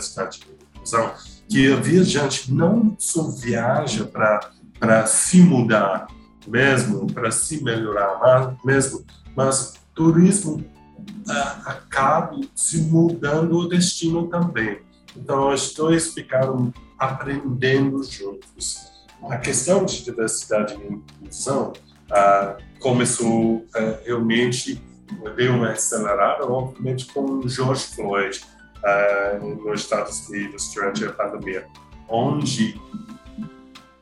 cidade 0.00 0.40
de 0.40 0.46
inclusão, 0.74 1.12
que 1.48 1.70
o 1.70 1.82
viajante 1.82 2.52
não 2.52 2.96
só 2.98 3.22
viaja 3.30 4.04
para 4.04 5.06
se 5.06 5.40
mudar 5.40 6.06
mesmo, 6.46 7.06
para 7.12 7.30
se 7.30 7.62
melhorar 7.62 8.56
mesmo, 8.64 9.04
mas 9.34 9.74
turismo 9.94 10.56
uh, 10.56 11.62
acabe 11.64 12.48
se 12.54 12.82
mudando 12.82 13.58
o 13.58 13.68
destino 13.68 14.28
também. 14.28 14.80
Então, 15.16 15.52
os 15.52 15.72
dois 15.72 16.12
ficaram 16.12 16.72
aprendendo 16.98 18.02
juntos. 18.02 18.94
A 19.30 19.38
questão 19.38 19.84
de 19.84 20.04
diversidade 20.04 20.74
e 20.74 20.92
inclusão 20.92 21.72
uh, 22.10 22.62
começou 22.80 23.56
uh, 23.56 23.66
realmente, 24.04 24.82
deu 25.36 25.54
uma 25.54 25.70
acelerada, 25.70 26.44
obviamente, 26.46 27.06
com 27.06 27.46
George 27.48 27.86
Floyd 27.94 28.40
uh, 28.82 29.64
nos 29.64 29.80
Estados 29.80 30.28
Unidos 30.28 30.72
durante 30.74 31.04
a 31.04 31.12
pandemia, 31.12 31.66
onde 32.08 32.80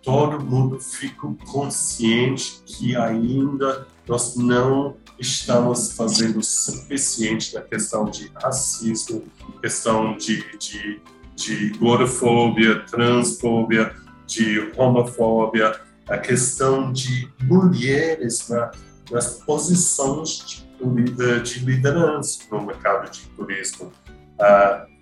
todo 0.03 0.39
mundo 0.39 0.79
ficou 0.79 1.35
consciente 1.47 2.63
que 2.67 2.95
ainda 2.95 3.87
nós 4.07 4.37
não 4.37 4.97
estamos 5.19 5.93
fazendo 5.93 6.41
o 6.41 6.43
suficiente 6.43 7.55
na 7.55 7.63
questão 7.63 8.05
de 8.05 8.31
racismo, 8.43 9.25
questão 9.63 10.17
de, 10.17 10.45
de, 10.59 11.01
de 11.35 11.71
gordofobia, 11.79 12.81
transfobia, 12.81 13.95
de 14.27 14.73
homofobia, 14.77 15.81
a 16.09 16.19
questão 16.19 16.93
de 16.93 17.29
mulheres 17.43 18.49
na, 18.49 18.71
nas 19.11 19.35
posições 19.45 20.65
de, 20.79 21.41
de, 21.43 21.65
liderança 21.65 22.41
no 22.51 22.67
mercado 22.67 23.11
de 23.11 23.27
turismo. 23.29 23.93
Uh, 24.39 24.95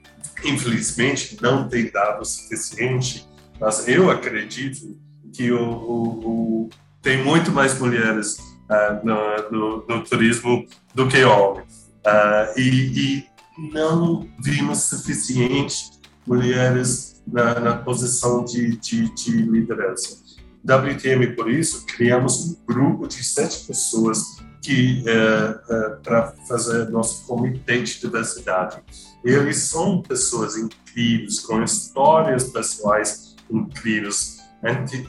infelizmente, 0.45 1.39
não 1.41 1.69
tem 1.69 1.91
dado 1.91 2.25
suficiente, 2.25 3.29
mas 3.61 3.87
eu 3.88 4.11
acredito 4.11 4.97
que 5.33 5.51
o, 5.51 5.62
o, 5.62 6.65
o 6.65 6.71
tem 7.01 7.23
muito 7.25 7.51
mais 7.51 7.79
mulheres 7.79 8.38
uh, 8.38 9.05
no, 9.05 9.51
no, 9.51 9.87
no, 9.87 10.05
turismo 10.05 10.67
do 10.95 11.09
que 11.09 11.25
homens. 11.25 11.91
Uh, 12.07 12.59
e, 12.59 13.19
e, 13.19 13.33
não 13.73 14.29
vimos 14.41 14.85
suficiente 14.85 16.01
mulheres 16.27 17.23
na, 17.27 17.61
na 17.61 17.77
posição 17.77 18.45
de, 18.45 18.77
de, 18.77 19.15
de, 19.15 19.43
liderança. 19.43 20.17
WTM, 20.64 21.35
por 21.35 21.51
isso, 21.51 21.85
criamos 21.87 22.46
um 22.46 22.57
grupo 22.66 23.07
de 23.07 23.22
sete 23.22 23.66
pessoas 23.66 24.40
que 24.61 25.03
uh, 25.03 25.96
uh, 25.96 26.01
para 26.03 26.33
fazer 26.48 26.88
nosso 26.90 27.27
comitê 27.27 27.83
de 27.83 28.01
diversidade. 28.01 28.81
Eles 29.25 29.57
são 29.59 30.01
pessoas 30.01 30.57
incríveis, 30.57 31.40
com 31.40 31.62
histórias 31.62 32.44
pessoais 32.44 33.35
incríveis, 33.51 34.38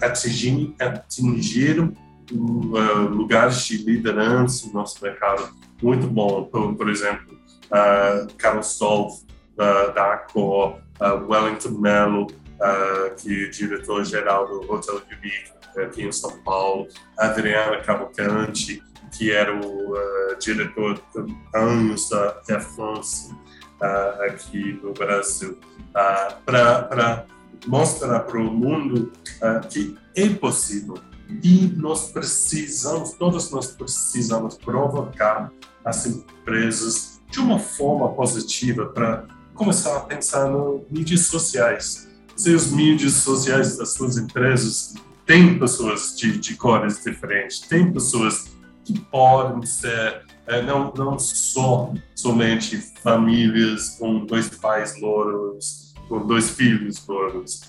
atingiram, 0.01 0.73
atingiram 0.79 1.93
uh, 2.31 3.09
lugares 3.09 3.63
de 3.65 3.77
liderança 3.77 4.67
no 4.67 4.73
nosso 4.73 5.03
mercado 5.03 5.53
muito 5.83 6.07
bom. 6.07 6.45
Por, 6.45 6.75
por 6.75 6.89
exemplo, 6.89 7.37
uh, 7.65 8.33
Carlos 8.37 8.77
Dolph, 8.79 9.21
uh, 9.21 9.93
da 9.93 10.13
Accor, 10.13 10.79
uh, 10.99 11.29
Wellington 11.29 11.77
Mello, 11.79 12.27
uh, 12.55 13.15
que 13.15 13.45
é 13.45 13.49
diretor-geral 13.49 14.47
do 14.47 14.71
Hotel 14.71 15.01
Unique 15.11 15.51
aqui 15.77 16.03
em 16.03 16.11
São 16.11 16.39
Paulo, 16.43 16.87
Adriana 17.17 17.81
Cavalcante, 17.81 18.81
que 19.17 19.31
era 19.31 19.55
o 19.55 19.93
uh, 19.93 20.39
diretor 20.39 21.01
anos 21.53 22.09
da 22.09 22.41
Air 22.49 22.61
France 22.61 23.31
uh, 23.31 24.23
aqui 24.23 24.79
no 24.83 24.93
Brasil, 24.93 25.57
uh, 25.89 26.41
para 26.45 27.25
mostrar 27.67 28.21
para 28.21 28.37
o 28.37 28.51
mundo 28.51 29.11
que 29.69 29.97
é 30.15 30.27
possível 30.29 30.95
e 31.41 31.73
nós 31.77 32.11
precisamos, 32.11 33.13
todos 33.13 33.49
nós 33.51 33.67
precisamos 33.71 34.57
provocar 34.57 35.51
as 35.83 36.05
empresas 36.05 37.21
de 37.29 37.39
uma 37.39 37.57
forma 37.57 38.09
positiva 38.13 38.87
para 38.87 39.25
começar 39.53 39.95
a 39.97 40.01
pensar 40.01 40.49
nas 40.49 40.81
mídias 40.89 41.27
sociais. 41.27 42.12
Se 42.35 42.53
os 42.53 42.71
mídias 42.71 43.13
sociais 43.13 43.77
das 43.77 43.93
suas 43.93 44.17
empresas 44.17 44.95
têm 45.25 45.57
pessoas 45.59 46.15
de, 46.17 46.37
de 46.37 46.55
cores 46.55 47.03
diferentes, 47.03 47.59
tem 47.59 47.91
pessoas 47.91 48.51
que 48.83 48.99
podem 48.99 49.65
ser 49.65 50.23
é, 50.47 50.61
não, 50.61 50.91
não 50.95 51.17
só 51.17 51.93
somente 52.15 52.77
famílias 53.01 53.95
com 53.97 54.25
dois 54.25 54.49
pais 54.49 54.99
louros, 54.99 55.93
com 56.09 56.25
dois 56.25 56.49
filhos 56.49 57.05
louros, 57.07 57.61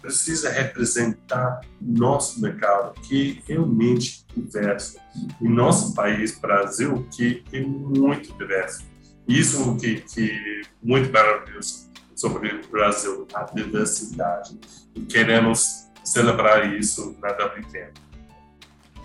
precisa 0.00 0.50
representar 0.50 1.60
nosso 1.80 2.40
mercado, 2.40 2.94
que 3.02 3.42
é 3.46 3.52
realmente 3.52 4.26
diverso. 4.34 4.98
E 5.40 5.48
nosso 5.48 5.94
país, 5.94 6.36
Brasil, 6.38 7.06
que 7.14 7.44
é 7.52 7.60
muito 7.60 8.32
diverso. 8.32 8.82
Isso 9.28 9.76
é 9.76 9.80
que, 9.80 10.00
que 10.00 10.62
muito 10.82 11.12
maravilhoso 11.12 11.89
sobre 12.20 12.54
o 12.54 12.68
Brasil, 12.70 13.26
a 13.32 13.44
diversidade. 13.44 14.58
E 14.94 15.00
queremos 15.00 15.88
celebrar 16.04 16.74
isso 16.74 17.16
na 17.20 17.28
WTM. 17.28 17.92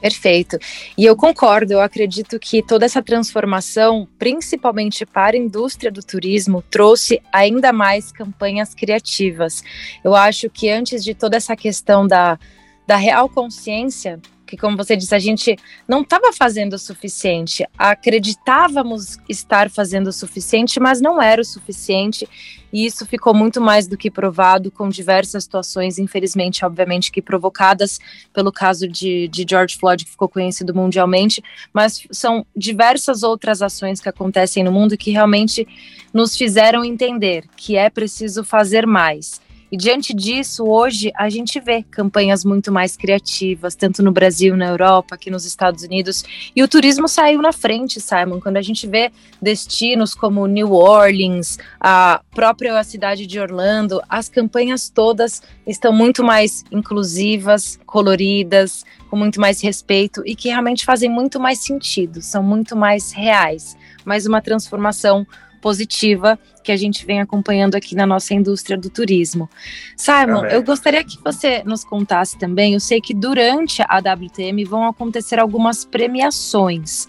Perfeito. 0.01 0.60
E 0.97 1.06
eu 1.06 1.15
concordo, 1.15 1.73
eu 1.73 1.82
acredito 1.82 2.38
que 2.38 2.62
toda 2.62 2.86
essa 2.86 3.01
transformação, 3.01 4.08
principalmente 4.19 5.06
para 5.06 5.36
a 5.36 5.39
indústria 5.39 5.91
do 5.91 6.01
turismo, 6.01 6.62
trouxe 6.69 7.21
ainda 7.32 7.71
mais 7.71 8.12
campanhas 8.12 8.75
criativas. 8.75 9.63
Eu 10.04 10.13
acho 10.13 10.49
que 10.49 10.69
antes 10.69 11.04
de 11.04 11.15
toda 11.15 11.38
essa 11.38 11.56
questão 11.56 12.06
da, 12.06 12.38
da 12.86 12.97
real 12.97 13.30
consciência, 13.30 14.19
que, 14.45 14.58
como 14.58 14.77
você 14.77 14.95
disse, 14.95 15.15
a 15.15 15.19
gente 15.19 15.58
não 15.88 16.01
estava 16.01 16.31
fazendo 16.31 16.73
o 16.73 16.79
suficiente. 16.79 17.65
Acreditávamos 17.77 19.17
estar 19.27 19.69
fazendo 19.69 20.08
o 20.08 20.13
suficiente, 20.13 20.79
mas 20.79 21.01
não 21.01 21.21
era 21.21 21.41
o 21.41 21.45
suficiente. 21.45 22.27
E 22.71 22.86
isso 22.86 23.05
ficou 23.05 23.34
muito 23.34 23.62
mais 23.62 23.88
do 23.88 23.97
que 23.97 24.12
provado 24.12 24.69
com 24.69 24.89
diversas 24.89 25.45
situações, 25.45 25.97
infelizmente, 25.97 26.65
obviamente, 26.65 27.12
que 27.12 27.21
provocadas 27.21 27.99
pelo 28.34 28.51
caso 28.51 28.88
de, 28.88 29.27
de 29.29 29.45
George 29.49 29.77
Floyd, 29.77 30.03
que 30.03 30.12
ficou 30.12 30.27
conhecido 30.27 30.75
mundialmente, 30.75 31.41
mas 31.73 32.05
são 32.12 32.45
diversas 32.55 33.23
outras 33.23 33.62
ações 33.62 34.01
que 34.01 34.10
acontecem 34.10 34.63
no 34.63 34.71
mundo 34.71 34.97
que 34.97 35.12
realmente 35.12 35.65
nos 36.13 36.36
fizeram 36.36 36.84
entender 36.84 37.45
que 37.55 37.77
é 37.77 37.89
preciso 37.89 38.43
fazer 38.43 38.86
mais 38.86 39.44
e 39.76 39.78
diante 39.78 40.14
disso, 40.14 40.64
hoje 40.64 41.12
a 41.14 41.28
gente 41.28 41.60
vê 41.60 41.84
campanhas 41.84 42.46
muito 42.46 42.72
mais 42.72 42.96
criativas, 42.96 43.76
tanto 43.76 44.02
no 44.02 44.10
Brasil, 44.10 44.56
na 44.56 44.68
Europa, 44.68 45.16
aqui 45.16 45.30
nos 45.30 45.44
Estados 45.44 45.84
Unidos. 45.84 46.24
E 46.56 46.64
o 46.64 46.68
turismo 46.68 47.10
saiu 47.10 47.42
na 47.42 47.52
frente, 47.52 48.00
Simon. 48.00 48.40
Quando 48.40 48.56
a 48.56 48.62
gente 48.62 48.88
vê 48.88 49.12
destinos 49.42 50.16
como 50.16 50.48
New 50.48 50.72
Orleans, 50.72 51.60
a 51.78 52.22
própria 52.32 52.82
cidade 52.86 53.28
de 53.28 53.38
Orlando, 53.38 54.02
as 54.08 54.30
campanhas 54.30 54.88
todas 54.88 55.44
estão 55.68 55.92
muito 55.92 56.24
mais 56.24 56.64
inclusivas, 56.72 57.78
coloridas, 57.86 58.86
com 59.10 59.18
muito 59.18 59.42
mais 59.42 59.62
respeito 59.62 60.24
e 60.26 60.38
que 60.38 60.48
realmente 60.48 60.86
fazem 60.86 61.10
muito 61.10 61.38
mais 61.38 61.60
sentido, 61.60 62.22
são 62.22 62.42
muito 62.42 62.78
mais 62.78 63.12
reais. 63.12 63.76
Mais 64.06 64.26
uma 64.26 64.42
transformação 64.42 65.28
positiva 65.65 66.38
que 66.63 66.71
a 66.71 66.78
gente 66.78 67.08
vem 67.08 67.19
acompanhando 67.19 67.73
aqui 67.73 67.95
na 67.95 68.06
nossa 68.06 68.36
indústria 68.36 68.78
do 68.78 68.88
turismo. 68.88 69.49
Simon, 69.97 70.45
eu 70.45 70.62
gostaria 70.62 71.04
que 71.04 71.17
você 71.23 71.63
nos 71.63 71.84
contasse 71.84 72.38
também. 72.38 72.75
Eu 72.75 72.80
sei 72.80 73.01
que 73.01 73.15
durante 73.15 73.82
a 73.82 73.97
WTM 73.97 74.63
vão 74.63 74.86
acontecer 74.86 75.39
algumas 75.39 75.84
premiações. 75.84 77.08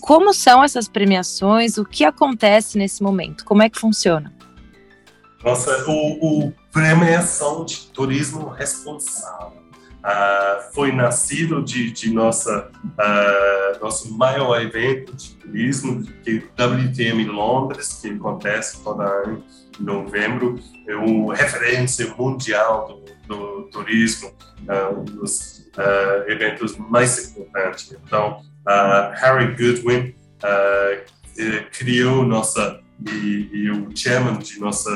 Como 0.00 0.32
são 0.32 0.62
essas 0.62 0.86
premiações? 0.86 1.78
O 1.78 1.84
que 1.84 2.04
acontece 2.04 2.78
nesse 2.78 3.02
momento? 3.02 3.44
Como 3.44 3.60
é 3.60 3.68
que 3.68 3.76
funciona? 3.76 4.32
Nossa, 5.44 5.72
o, 5.90 6.46
o 6.46 6.52
premiação 6.72 7.64
de 7.64 7.88
turismo 7.88 8.46
responsável 8.50 9.65
Uh, 10.06 10.72
foi 10.72 10.92
nascido 10.92 11.60
de, 11.64 11.90
de 11.90 12.14
nossa 12.14 12.70
uh, 12.84 13.82
nosso 13.82 14.16
maior 14.16 14.62
evento 14.62 15.12
de 15.16 15.30
turismo, 15.30 16.04
que 16.22 16.44
é 16.56 16.64
o 16.64 16.76
WTM 16.76 17.24
Londres, 17.24 17.98
que 18.00 18.10
acontece 18.10 18.84
todo 18.84 19.02
ano 19.02 19.42
em 19.80 19.82
novembro, 19.82 20.60
é 20.86 20.94
uma 20.94 21.34
referência 21.34 22.14
mundial 22.16 23.02
do, 23.26 23.34
do 23.34 23.62
turismo, 23.64 24.28
uh, 24.28 25.00
um 25.00 25.04
dos 25.04 25.66
eventos 26.28 26.76
mais 26.78 27.30
importantes. 27.30 27.92
Então, 28.06 28.40
Harry 29.14 29.56
Goodwin 29.56 30.14
criou 31.72 32.24
nossa 32.24 32.80
e, 33.04 33.50
e, 33.52 33.70
o 33.70 33.94
chairman 33.94 34.38
de 34.38 34.58
nossa 34.58 34.90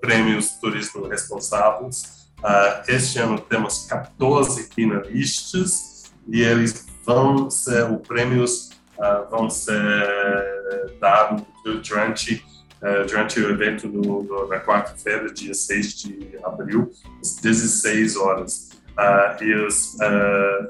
prêmios 0.00 0.50
Turismo 0.60 1.06
Responsáveis 1.06 2.19
Uh, 2.40 2.82
este 2.88 3.18
ano 3.18 3.38
temos 3.38 3.86
14 3.86 4.70
finalistas 4.74 6.10
e 6.26 6.40
eles 6.40 6.86
vão 7.04 7.50
ser, 7.50 7.84
os 7.90 8.06
prêmios 8.06 8.70
uh, 8.96 9.28
vão 9.30 9.50
ser 9.50 9.76
dados 10.98 11.42
durante, 11.64 12.42
uh, 12.82 13.06
durante 13.06 13.40
o 13.40 13.50
evento 13.50 13.88
no, 13.88 14.22
no, 14.22 14.48
na 14.48 14.58
quarta-feira, 14.58 15.30
dia 15.32 15.52
6 15.52 15.94
de 15.94 16.38
abril, 16.42 16.90
às 17.20 17.36
16 17.36 18.16
horas. 18.16 18.70
e 19.40 19.54
os, 19.54 19.96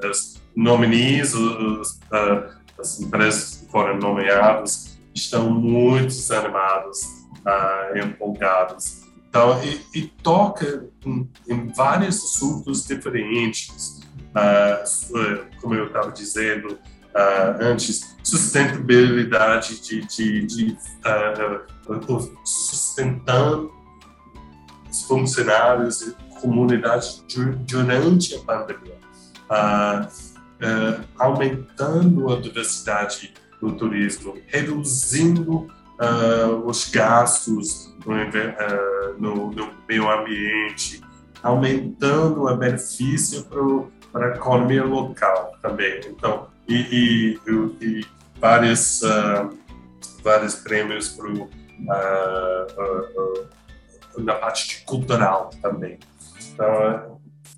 os 0.09 0.41
nominees, 0.53 1.33
os, 1.33 1.99
as 2.77 2.99
empresas 2.99 3.55
que 3.57 3.71
foram 3.71 3.97
nomeadas, 3.97 4.99
estão 5.15 5.49
muito 5.49 6.13
animados, 6.33 7.05
empolgados 7.95 9.00
então, 9.31 9.63
e, 9.63 9.81
e 9.95 10.07
toca 10.21 10.89
em, 11.05 11.29
em, 11.47 11.67
vários 11.69 12.17
assuntos 12.17 12.85
diferentes, 12.85 14.01
uh, 14.35 15.45
como 15.61 15.73
eu 15.73 15.87
estava 15.87 16.11
dizendo 16.11 16.73
uh, 16.73 17.61
antes, 17.61 18.13
sustentabilidade 18.21 19.79
de, 19.79 20.05
de, 20.05 20.45
de 20.45 20.77
uh, 21.07 22.29
sustentando 22.43 23.71
os 24.89 25.03
funcionários 25.03 26.01
e 26.01 26.15
comunidade 26.41 27.23
durante 27.65 28.35
a 28.35 28.39
pandemia, 28.39 28.97
aumentando 31.17 32.33
a 32.33 32.41
diversidade 32.41 33.33
no 33.61 33.77
turismo, 33.77 34.37
reduzindo 34.47 35.69
uh, 36.01 36.65
os 36.65 36.89
gastos 36.89 37.93
no, 38.05 38.13
uh, 38.13 39.19
no, 39.19 39.51
no, 39.51 39.71
meio 39.87 40.09
ambiente, 40.09 41.01
aumentando 41.43 42.45
o 42.45 42.57
benefício 42.57 43.45
para 44.11 44.27
a 44.27 44.35
economia 44.35 44.83
local 44.83 45.53
também. 45.61 46.01
Então, 46.07 46.47
e, 46.67 46.75
e, 46.75 47.39
e 47.81 48.05
vários, 48.39 49.01
uh, 49.03 49.55
vários 50.23 50.55
prêmios 50.55 51.17
na 54.17 54.35
parte 54.35 54.83
cultural 54.85 55.51
também. 55.61 55.97
Então, 56.53 56.65
é 56.65 57.05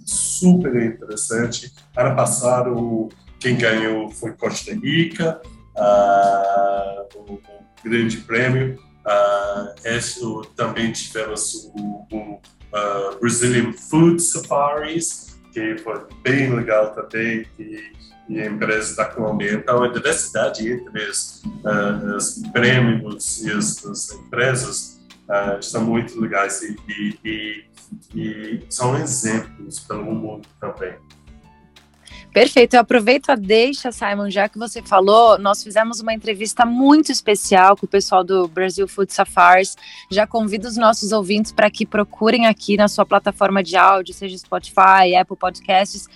super 0.06 0.75
interessante. 0.82 1.73
Ano 1.95 2.15
passado, 2.15 3.10
quem 3.39 3.58
ganhou 3.58 4.10
foi 4.10 4.34
Costa 4.34 4.73
Rica, 4.73 5.41
uh, 5.75 7.19
o, 7.19 7.62
grande 7.84 8.17
prêmio. 8.17 8.80
Uh, 9.06 9.74
esse, 9.84 10.22
também 10.56 10.91
tivemos 10.91 11.72
o, 11.76 12.08
o 12.12 12.41
uh, 12.74 13.19
Brazilian 13.19 13.74
Food 13.74 14.22
Safaris, 14.22 15.38
que 15.52 15.78
foi 15.78 16.02
bem 16.24 16.56
legal 16.56 16.93
também, 16.93 17.46
e, 17.60 17.91
e 18.30 18.41
a 18.41 18.46
empresa 18.46 18.96
da 18.96 19.06
Colômbia. 19.06 19.54
Então, 19.54 19.84
a 19.84 19.88
diversidade 19.88 20.72
entre 20.72 21.10
os, 21.10 21.43
uh, 21.43 22.15
os 22.15 22.41
prêmios 22.52 23.43
e 23.43 23.52
as, 23.52 23.86
as 23.86 24.12
empresas 24.13 25.02
uh, 25.28 25.82
muito 25.82 26.19
legais 26.19 26.62
e, 26.62 27.19
e, 27.24 27.65
e, 28.15 28.65
são 28.69 28.98
exemplos 28.98 29.80
pelo 29.82 30.06
mundo 30.06 30.48
também. 30.60 30.96
Perfeito. 32.34 32.74
Eu 32.74 32.80
aproveito 32.80 33.30
a 33.30 33.36
deixa, 33.36 33.91
Simon, 33.91 34.28
já 34.32 34.50
que 34.50 34.58
você 34.58 34.82
falou, 34.82 35.38
nós 35.38 35.63
fizemos 35.63 36.00
uma 36.00 36.15
entrevista 36.15 36.65
muito 36.65 37.12
especial 37.12 37.78
com 37.78 37.86
o 37.86 37.89
pessoal 37.89 38.24
do 38.24 38.48
Brasil 38.48 38.88
Food 38.88 39.13
Safaris. 39.13 39.78
Já 40.10 40.26
convido 40.26 40.67
os 40.67 40.76
nossos 40.76 41.12
ouvintes 41.12 41.52
para 41.52 41.69
que 41.69 41.86
procurem 41.86 42.48
aqui 42.48 42.76
na 42.76 42.88
sua 42.88 43.06
plataforma 43.06 43.62
de 43.62 43.76
áudio, 43.78 44.15
seja 44.15 44.36
Spotify, 44.36 45.15
Apple 45.15 45.38
Podcasts 45.38 46.10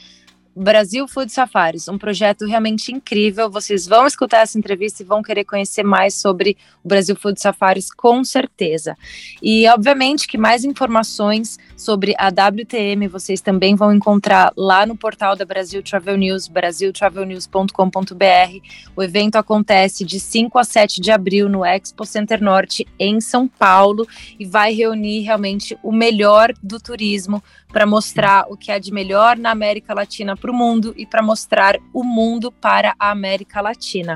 Brasil 0.57 1.07
Food 1.07 1.31
Safaris, 1.31 1.87
um 1.87 1.97
projeto 1.97 2.45
realmente 2.45 2.91
incrível. 2.91 3.49
Vocês 3.49 3.85
vão 3.85 4.07
escutar 4.07 4.39
essa 4.39 4.57
entrevista 4.57 5.03
e 5.03 5.05
vão 5.05 5.21
querer 5.21 5.45
conhecer 5.45 5.83
mais 5.83 6.15
sobre 6.15 6.57
o 6.83 6.87
Brasil 6.87 7.15
Food 7.15 7.39
Safaris, 7.39 7.93
com 7.93 8.23
certeza. 8.23 8.97
E, 9.41 9.67
obviamente, 9.67 10.27
que 10.27 10.37
mais 10.37 10.65
informações 10.65 11.59
sobre 11.75 12.15
a 12.17 12.29
WTM 12.29 13.07
vocês 13.07 13.39
também 13.39 13.75
vão 13.75 13.93
encontrar 13.93 14.51
lá 14.57 14.85
no 14.85 14.97
portal 14.97 15.35
da 15.35 15.45
Brasil 15.45 15.83
Travel 15.83 16.17
News, 16.17 16.47
brasiltravelnews.com.br. 16.47 18.67
O 18.95 19.03
evento 19.03 19.35
acontece 19.35 20.03
de 20.03 20.19
5 20.19 20.57
a 20.57 20.63
7 20.63 20.99
de 20.99 21.11
abril 21.11 21.47
no 21.47 21.63
Expo 21.63 22.03
Center 22.03 22.41
Norte, 22.41 22.87
em 22.97 23.21
São 23.21 23.47
Paulo, 23.47 24.07
e 24.39 24.45
vai 24.45 24.73
reunir 24.73 25.21
realmente 25.21 25.77
o 25.83 25.91
melhor 25.91 26.51
do 26.63 26.79
turismo 26.79 27.43
para 27.71 27.85
mostrar 27.85 28.47
o 28.49 28.57
que 28.57 28.71
há 28.71 28.79
de 28.79 28.91
melhor 28.91 29.37
na 29.37 29.51
América 29.51 29.93
Latina 29.93 30.35
para 30.47 30.51
o 30.51 30.55
mundo 30.55 30.93
e 30.97 31.05
para 31.05 31.21
mostrar 31.21 31.77
o 31.93 32.03
mundo 32.03 32.51
para 32.51 32.95
a 32.97 33.11
América 33.11 33.59
Latina. 33.59 34.15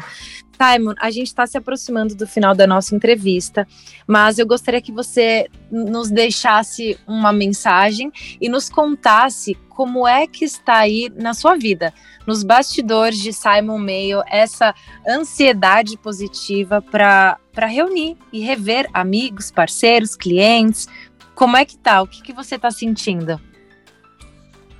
Simon, 0.57 0.93
a 0.99 1.09
gente 1.09 1.27
está 1.27 1.45
se 1.45 1.57
aproximando 1.57 2.15
do 2.15 2.27
final 2.27 2.55
da 2.55 2.67
nossa 2.67 2.95
entrevista, 2.95 3.67
mas 4.07 4.37
eu 4.37 4.45
gostaria 4.45 4.81
que 4.81 4.91
você 4.91 5.49
nos 5.71 6.09
deixasse 6.09 6.97
uma 7.07 7.33
mensagem 7.33 8.11
e 8.39 8.47
nos 8.47 8.69
contasse 8.69 9.55
como 9.69 10.07
é 10.07 10.27
que 10.27 10.45
está 10.45 10.77
aí 10.77 11.11
na 11.15 11.33
sua 11.33 11.55
vida, 11.55 11.93
nos 12.27 12.43
bastidores 12.43 13.19
de 13.19 13.33
Simon 13.33 13.79
Mayo, 13.79 14.21
essa 14.27 14.73
ansiedade 15.05 15.97
positiva 15.97 16.81
para 16.81 17.39
reunir 17.67 18.15
e 18.31 18.39
rever 18.39 18.87
amigos, 18.93 19.51
parceiros, 19.51 20.15
clientes. 20.15 20.87
Como 21.33 21.57
é 21.57 21.65
que 21.65 21.77
tá? 21.77 22.01
O 22.03 22.07
que, 22.07 22.21
que 22.21 22.33
você 22.33 22.55
está 22.55 22.69
sentindo? 22.69 23.41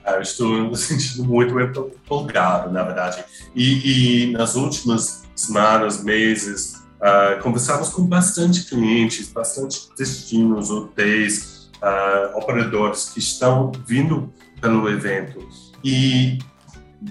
Ah, 0.06 0.14
eu 0.14 0.22
estou 0.22 0.70
me 0.70 0.76
sentindo 0.76 1.24
muito 1.26 1.60
empolgado, 1.60 2.72
na 2.72 2.84
verdade. 2.84 3.24
E, 3.56 4.26
e 4.26 4.32
nas 4.32 4.56
últimas 4.56 5.24
semanas, 5.36 6.04
meses, 6.04 6.84
uh, 6.98 7.42
conversamos 7.42 7.90
com 7.90 8.06
bastante 8.06 8.64
clientes, 8.66 9.32
bastante 9.32 9.90
destinos, 9.98 10.70
hotéis, 10.70 11.70
uh, 11.78 12.38
operadores 12.38 13.10
que 13.10 13.20
estão 13.20 13.72
vindo 13.86 14.34
pelo 14.60 14.90
evento. 14.90 15.48
E 15.84 16.40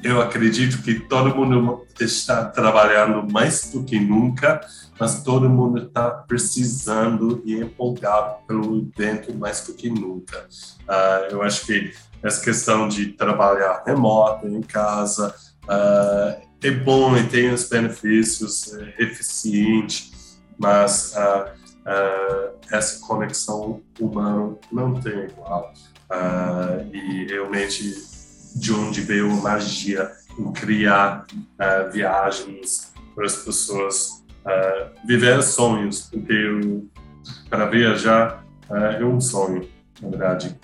eu 0.04 0.20
acredito 0.20 0.82
que 0.82 1.00
todo 1.00 1.34
mundo 1.34 1.84
está 2.00 2.44
trabalhando 2.44 3.30
mais 3.30 3.70
do 3.72 3.82
que 3.82 3.98
nunca, 3.98 4.60
mas 4.98 5.22
todo 5.22 5.48
mundo 5.48 5.86
está 5.86 6.10
precisando 6.10 7.42
e 7.44 7.54
empolgado 7.54 8.36
pelo 8.46 8.78
evento 8.78 9.36
mais 9.36 9.66
do 9.66 9.74
que 9.74 9.90
nunca. 9.90 10.46
Uh, 10.82 11.32
eu 11.32 11.42
acho 11.42 11.66
que 11.66 11.92
essa 12.22 12.42
questão 12.42 12.88
de 12.88 13.12
trabalhar 13.12 13.82
remoto, 13.86 14.46
em 14.46 14.60
casa, 14.60 15.34
uh, 15.64 16.50
é 16.62 16.70
bom 16.70 17.16
e 17.16 17.26
tem 17.26 17.52
os 17.52 17.68
benefícios, 17.68 18.74
é 18.74 19.02
eficiente, 19.02 20.12
mas 20.58 21.14
uh, 21.14 21.50
uh, 21.86 22.58
essa 22.70 23.06
conexão 23.06 23.80
humana 23.98 24.56
não 24.70 25.00
tem 25.00 25.24
igual. 25.24 25.72
e 26.92 27.26
realmente, 27.26 27.94
de 28.56 28.72
onde 28.72 29.00
veio 29.00 29.30
a 29.30 29.34
magia 29.36 30.10
em 30.38 30.52
criar 30.52 31.24
viagens 31.92 32.92
para 33.14 33.26
as 33.26 33.36
pessoas 33.36 34.24
viver 35.06 35.42
sonhos, 35.42 36.02
porque 36.02 36.82
para 37.48 37.66
viajar 37.66 38.44
é 38.98 39.04
um 39.04 39.20
sonho, 39.20 39.68
na 40.00 40.08
verdade. 40.08 40.58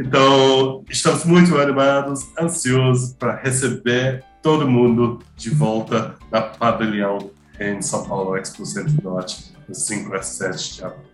Então, 0.00 0.84
estamos 0.88 1.24
muito 1.24 1.58
animados, 1.58 2.20
ansiosos 2.38 3.12
para 3.14 3.34
receber 3.36 4.24
todo 4.42 4.68
mundo 4.68 5.20
de 5.36 5.50
volta 5.50 6.14
na 6.30 6.40
pavilhão 6.40 7.30
em 7.58 7.82
São 7.82 8.06
Paulo 8.06 8.36
Expo 8.36 8.64
Centro 8.64 9.02
Norte. 9.02 9.52
5 9.72 10.14
a 10.14 10.22
7 10.22 10.74
de 10.76 10.84
abril. 10.84 11.08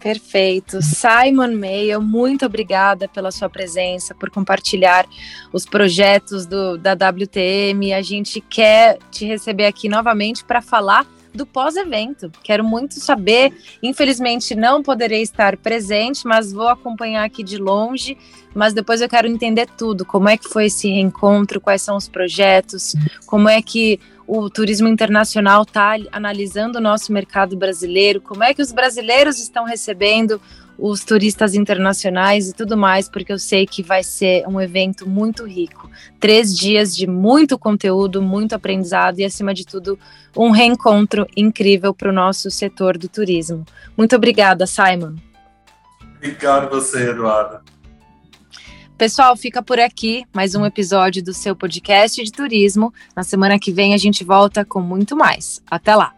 Perfeito. 0.00 0.80
Simon 0.80 1.56
Mayo, 1.56 2.00
muito 2.00 2.46
obrigada 2.46 3.08
pela 3.08 3.32
sua 3.32 3.48
presença, 3.48 4.14
por 4.14 4.30
compartilhar 4.30 5.06
os 5.52 5.64
projetos 5.64 6.46
do, 6.46 6.78
da 6.78 6.92
WTM. 6.92 7.92
A 7.92 8.02
gente 8.02 8.40
quer 8.40 8.98
te 9.10 9.24
receber 9.24 9.66
aqui 9.66 9.88
novamente 9.88 10.44
para 10.44 10.62
falar 10.62 11.04
do 11.34 11.46
pós-evento. 11.46 12.30
Quero 12.42 12.64
muito 12.64 12.94
saber. 12.94 13.52
Infelizmente, 13.82 14.54
não 14.54 14.82
poderei 14.82 15.22
estar 15.22 15.56
presente, 15.56 16.26
mas 16.26 16.52
vou 16.52 16.68
acompanhar 16.68 17.24
aqui 17.24 17.42
de 17.42 17.56
longe. 17.56 18.16
Mas 18.54 18.72
depois 18.72 19.00
eu 19.00 19.08
quero 19.08 19.28
entender 19.28 19.66
tudo: 19.76 20.04
como 20.04 20.28
é 20.28 20.36
que 20.36 20.48
foi 20.48 20.66
esse 20.66 20.88
reencontro, 20.88 21.60
quais 21.60 21.82
são 21.82 21.96
os 21.96 22.08
projetos, 22.08 22.94
como 23.26 23.48
é 23.48 23.60
que 23.62 24.00
o 24.26 24.50
turismo 24.50 24.88
internacional 24.88 25.62
está 25.62 25.96
analisando 26.12 26.78
o 26.78 26.82
nosso 26.82 27.12
mercado 27.12 27.56
brasileiro, 27.56 28.20
como 28.20 28.44
é 28.44 28.52
que 28.52 28.60
os 28.60 28.72
brasileiros 28.72 29.38
estão 29.38 29.64
recebendo 29.64 30.40
os 30.78 31.04
turistas 31.04 31.54
internacionais 31.54 32.48
e 32.48 32.52
tudo 32.54 32.76
mais, 32.76 33.08
porque 33.08 33.32
eu 33.32 33.38
sei 33.38 33.66
que 33.66 33.82
vai 33.82 34.04
ser 34.04 34.46
um 34.46 34.60
evento 34.60 35.08
muito 35.08 35.44
rico. 35.44 35.90
Três 36.20 36.56
dias 36.56 36.96
de 36.96 37.06
muito 37.06 37.58
conteúdo, 37.58 38.22
muito 38.22 38.54
aprendizado 38.54 39.18
e, 39.18 39.24
acima 39.24 39.52
de 39.52 39.66
tudo, 39.66 39.98
um 40.36 40.50
reencontro 40.50 41.26
incrível 41.36 41.92
para 41.92 42.10
o 42.10 42.12
nosso 42.12 42.50
setor 42.50 42.96
do 42.96 43.08
turismo. 43.08 43.64
Muito 43.96 44.14
obrigada, 44.14 44.66
Simon. 44.66 45.16
Obrigado 46.16 46.70
você, 46.70 47.10
Eduardo. 47.10 47.60
Pessoal, 48.96 49.36
fica 49.36 49.62
por 49.62 49.78
aqui 49.78 50.24
mais 50.34 50.56
um 50.56 50.66
episódio 50.66 51.22
do 51.22 51.32
seu 51.32 51.54
podcast 51.54 52.22
de 52.22 52.32
turismo. 52.32 52.92
Na 53.14 53.22
semana 53.22 53.58
que 53.58 53.72
vem 53.72 53.94
a 53.94 53.98
gente 53.98 54.24
volta 54.24 54.64
com 54.64 54.80
muito 54.80 55.16
mais. 55.16 55.62
Até 55.70 55.94
lá! 55.94 56.17